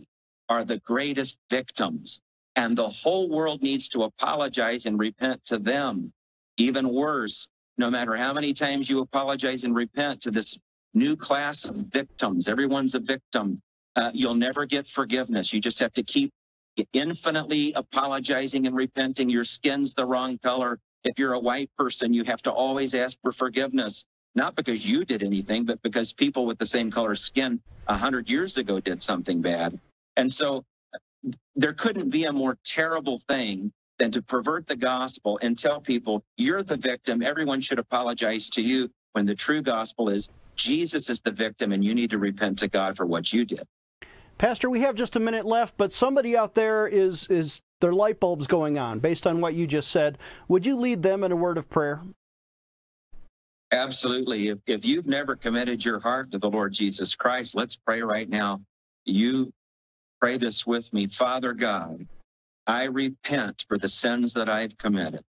are 0.48 0.64
the 0.64 0.78
greatest 0.78 1.38
victims 1.50 2.20
and 2.56 2.76
the 2.76 2.88
whole 2.88 3.28
world 3.28 3.62
needs 3.62 3.88
to 3.90 4.02
apologize 4.02 4.86
and 4.86 4.98
repent 4.98 5.44
to 5.44 5.58
them. 5.58 6.12
Even 6.56 6.88
worse, 6.88 7.48
no 7.76 7.88
matter 7.88 8.16
how 8.16 8.32
many 8.32 8.52
times 8.52 8.90
you 8.90 9.00
apologize 9.00 9.62
and 9.62 9.76
repent 9.76 10.20
to 10.22 10.30
this 10.32 10.58
new 10.92 11.14
class 11.14 11.66
of 11.66 11.76
victims, 11.76 12.48
everyone's 12.48 12.96
a 12.96 12.98
victim, 12.98 13.62
uh, 13.94 14.10
you'll 14.12 14.34
never 14.34 14.66
get 14.66 14.88
forgiveness. 14.88 15.52
You 15.52 15.60
just 15.60 15.78
have 15.78 15.92
to 15.92 16.02
keep 16.02 16.32
infinitely 16.92 17.72
apologizing 17.74 18.66
and 18.66 18.76
repenting. 18.76 19.30
Your 19.30 19.44
skin's 19.44 19.94
the 19.94 20.06
wrong 20.06 20.38
color. 20.38 20.78
If 21.04 21.18
you're 21.18 21.34
a 21.34 21.40
white 21.40 21.70
person, 21.76 22.12
you 22.12 22.24
have 22.24 22.42
to 22.42 22.52
always 22.52 22.94
ask 22.94 23.16
for 23.22 23.32
forgiveness, 23.32 24.04
not 24.34 24.56
because 24.56 24.88
you 24.88 25.04
did 25.04 25.22
anything, 25.22 25.64
but 25.64 25.80
because 25.82 26.12
people 26.12 26.46
with 26.46 26.58
the 26.58 26.66
same 26.66 26.90
color 26.90 27.14
skin 27.14 27.60
a 27.86 27.96
hundred 27.96 28.30
years 28.30 28.56
ago 28.58 28.80
did 28.80 29.02
something 29.02 29.40
bad. 29.40 29.78
And 30.16 30.30
so 30.30 30.64
there 31.56 31.72
couldn't 31.72 32.10
be 32.10 32.24
a 32.24 32.32
more 32.32 32.58
terrible 32.64 33.18
thing 33.18 33.72
than 33.98 34.10
to 34.12 34.22
pervert 34.22 34.66
the 34.66 34.76
gospel 34.76 35.38
and 35.42 35.58
tell 35.58 35.80
people 35.80 36.24
you're 36.36 36.62
the 36.62 36.76
victim. 36.76 37.22
Everyone 37.22 37.60
should 37.60 37.78
apologize 37.78 38.50
to 38.50 38.62
you 38.62 38.90
when 39.12 39.26
the 39.26 39.34
true 39.34 39.62
gospel 39.62 40.08
is 40.08 40.28
Jesus 40.56 41.10
is 41.10 41.20
the 41.20 41.30
victim 41.30 41.72
and 41.72 41.84
you 41.84 41.94
need 41.94 42.10
to 42.10 42.18
repent 42.18 42.58
to 42.60 42.68
God 42.68 42.96
for 42.96 43.06
what 43.06 43.32
you 43.32 43.44
did. 43.44 43.64
Pastor, 44.38 44.70
we 44.70 44.80
have 44.80 44.94
just 44.94 45.16
a 45.16 45.20
minute 45.20 45.44
left, 45.44 45.76
but 45.76 45.92
somebody 45.92 46.36
out 46.36 46.54
there 46.54 46.86
is 46.86 47.26
is 47.28 47.60
their 47.80 47.92
light 47.92 48.20
bulbs 48.20 48.46
going 48.46 48.78
on 48.78 48.98
based 48.98 49.26
on 49.26 49.40
what 49.40 49.54
you 49.54 49.66
just 49.66 49.90
said. 49.90 50.18
Would 50.48 50.66
you 50.66 50.76
lead 50.76 51.02
them 51.02 51.24
in 51.24 51.32
a 51.32 51.36
word 51.36 51.58
of 51.58 51.68
prayer? 51.68 52.02
Absolutely. 53.70 54.48
If, 54.48 54.58
if 54.66 54.84
you've 54.84 55.06
never 55.06 55.36
committed 55.36 55.84
your 55.84 56.00
heart 56.00 56.30
to 56.32 56.38
the 56.38 56.48
Lord 56.48 56.72
Jesus 56.72 57.14
Christ, 57.14 57.54
let's 57.54 57.76
pray 57.76 58.00
right 58.02 58.28
now. 58.28 58.60
You 59.04 59.52
Pray 60.20 60.36
this 60.36 60.66
with 60.66 60.92
me. 60.92 61.06
Father 61.06 61.52
God, 61.52 62.04
I 62.66 62.84
repent 62.84 63.64
for 63.68 63.78
the 63.78 63.88
sins 63.88 64.32
that 64.34 64.48
I've 64.48 64.76
committed. 64.76 65.22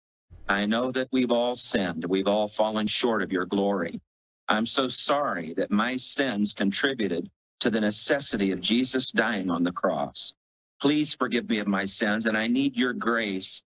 I 0.47 0.65
know 0.65 0.91
that 0.91 1.09
we've 1.11 1.31
all 1.31 1.53
sinned. 1.53 2.05
We've 2.05 2.27
all 2.27 2.47
fallen 2.47 2.87
short 2.87 3.21
of 3.21 3.31
your 3.31 3.45
glory. 3.45 4.01
I'm 4.47 4.65
so 4.65 4.87
sorry 4.87 5.53
that 5.57 5.69
my 5.69 5.95
sins 5.95 6.53
contributed 6.53 7.29
to 7.59 7.69
the 7.69 7.81
necessity 7.81 8.51
of 8.51 8.61
Jesus 8.61 9.11
dying 9.11 9.49
on 9.49 9.63
the 9.63 9.71
cross. 9.71 10.33
Please 10.81 11.13
forgive 11.13 11.49
me 11.49 11.59
of 11.59 11.67
my 11.67 11.85
sins, 11.85 12.25
and 12.25 12.37
I 12.37 12.47
need 12.47 12.77
your 12.77 12.93
grace. 12.93 13.65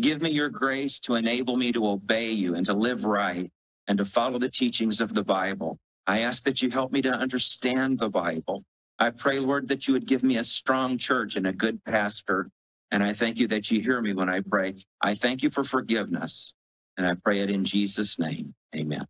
Give 0.00 0.22
me 0.22 0.30
your 0.30 0.48
grace 0.48 0.98
to 1.00 1.16
enable 1.16 1.56
me 1.56 1.72
to 1.72 1.86
obey 1.86 2.30
you 2.30 2.54
and 2.54 2.64
to 2.66 2.72
live 2.72 3.04
right 3.04 3.50
and 3.86 3.98
to 3.98 4.04
follow 4.04 4.38
the 4.38 4.48
teachings 4.48 5.00
of 5.00 5.12
the 5.12 5.22
Bible. 5.22 5.78
I 6.06 6.20
ask 6.20 6.42
that 6.44 6.62
you 6.62 6.70
help 6.70 6.90
me 6.90 7.02
to 7.02 7.10
understand 7.10 7.98
the 7.98 8.08
Bible. 8.08 8.64
I 8.98 9.10
pray, 9.10 9.40
Lord, 9.40 9.68
that 9.68 9.86
you 9.86 9.94
would 9.94 10.06
give 10.06 10.22
me 10.22 10.38
a 10.38 10.44
strong 10.44 10.96
church 10.96 11.36
and 11.36 11.46
a 11.46 11.52
good 11.52 11.84
pastor. 11.84 12.50
And 12.90 13.02
I 13.02 13.12
thank 13.12 13.38
you 13.38 13.46
that 13.48 13.70
you 13.70 13.80
hear 13.80 14.00
me 14.00 14.14
when 14.14 14.28
I 14.28 14.40
pray. 14.40 14.76
I 15.02 15.14
thank 15.16 15.42
you 15.42 15.50
for 15.50 15.64
forgiveness. 15.64 16.54
And 16.96 17.06
I 17.06 17.14
pray 17.14 17.40
it 17.40 17.50
in 17.50 17.64
Jesus' 17.64 18.18
name. 18.18 18.54
Amen. 18.74 19.04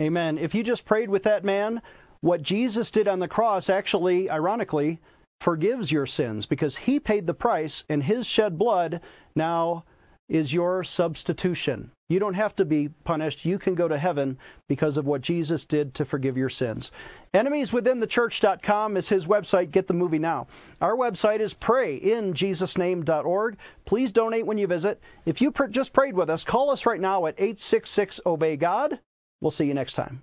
Amen. 0.00 0.38
If 0.38 0.54
you 0.54 0.62
just 0.62 0.84
prayed 0.84 1.10
with 1.10 1.24
that 1.24 1.44
man, 1.44 1.82
what 2.20 2.42
Jesus 2.42 2.90
did 2.90 3.08
on 3.08 3.18
the 3.18 3.28
cross 3.28 3.70
actually, 3.70 4.30
ironically, 4.30 5.00
forgives 5.40 5.90
your 5.90 6.06
sins 6.06 6.46
because 6.46 6.76
he 6.76 7.00
paid 7.00 7.26
the 7.26 7.34
price 7.34 7.84
and 7.88 8.02
his 8.02 8.26
shed 8.26 8.58
blood 8.58 9.00
now 9.34 9.84
is 10.28 10.52
your 10.52 10.84
substitution. 10.84 11.90
You 12.08 12.20
don't 12.20 12.34
have 12.34 12.54
to 12.56 12.64
be 12.64 12.88
punished. 13.04 13.44
You 13.44 13.58
can 13.58 13.74
go 13.74 13.88
to 13.88 13.98
heaven 13.98 14.38
because 14.68 14.96
of 14.96 15.06
what 15.06 15.22
Jesus 15.22 15.64
did 15.64 15.94
to 15.94 16.04
forgive 16.04 16.36
your 16.36 16.48
sins. 16.48 16.92
Enemieswithinthechurch.com 17.34 18.96
is 18.96 19.08
his 19.08 19.26
website. 19.26 19.72
Get 19.72 19.88
the 19.88 19.94
movie 19.94 20.18
now. 20.18 20.46
Our 20.80 20.96
website 20.96 21.40
is 21.40 21.54
prayinjesusname.org. 21.54 23.56
Please 23.84 24.12
donate 24.12 24.46
when 24.46 24.58
you 24.58 24.66
visit. 24.66 25.00
If 25.26 25.40
you 25.40 25.50
pr- 25.50 25.66
just 25.66 25.92
prayed 25.92 26.14
with 26.14 26.30
us, 26.30 26.44
call 26.44 26.70
us 26.70 26.86
right 26.86 27.00
now 27.00 27.26
at 27.26 27.34
866 27.38 28.20
Obey 28.24 28.56
God. 28.56 29.00
We'll 29.40 29.50
see 29.50 29.66
you 29.66 29.74
next 29.74 29.94
time. 29.94 30.22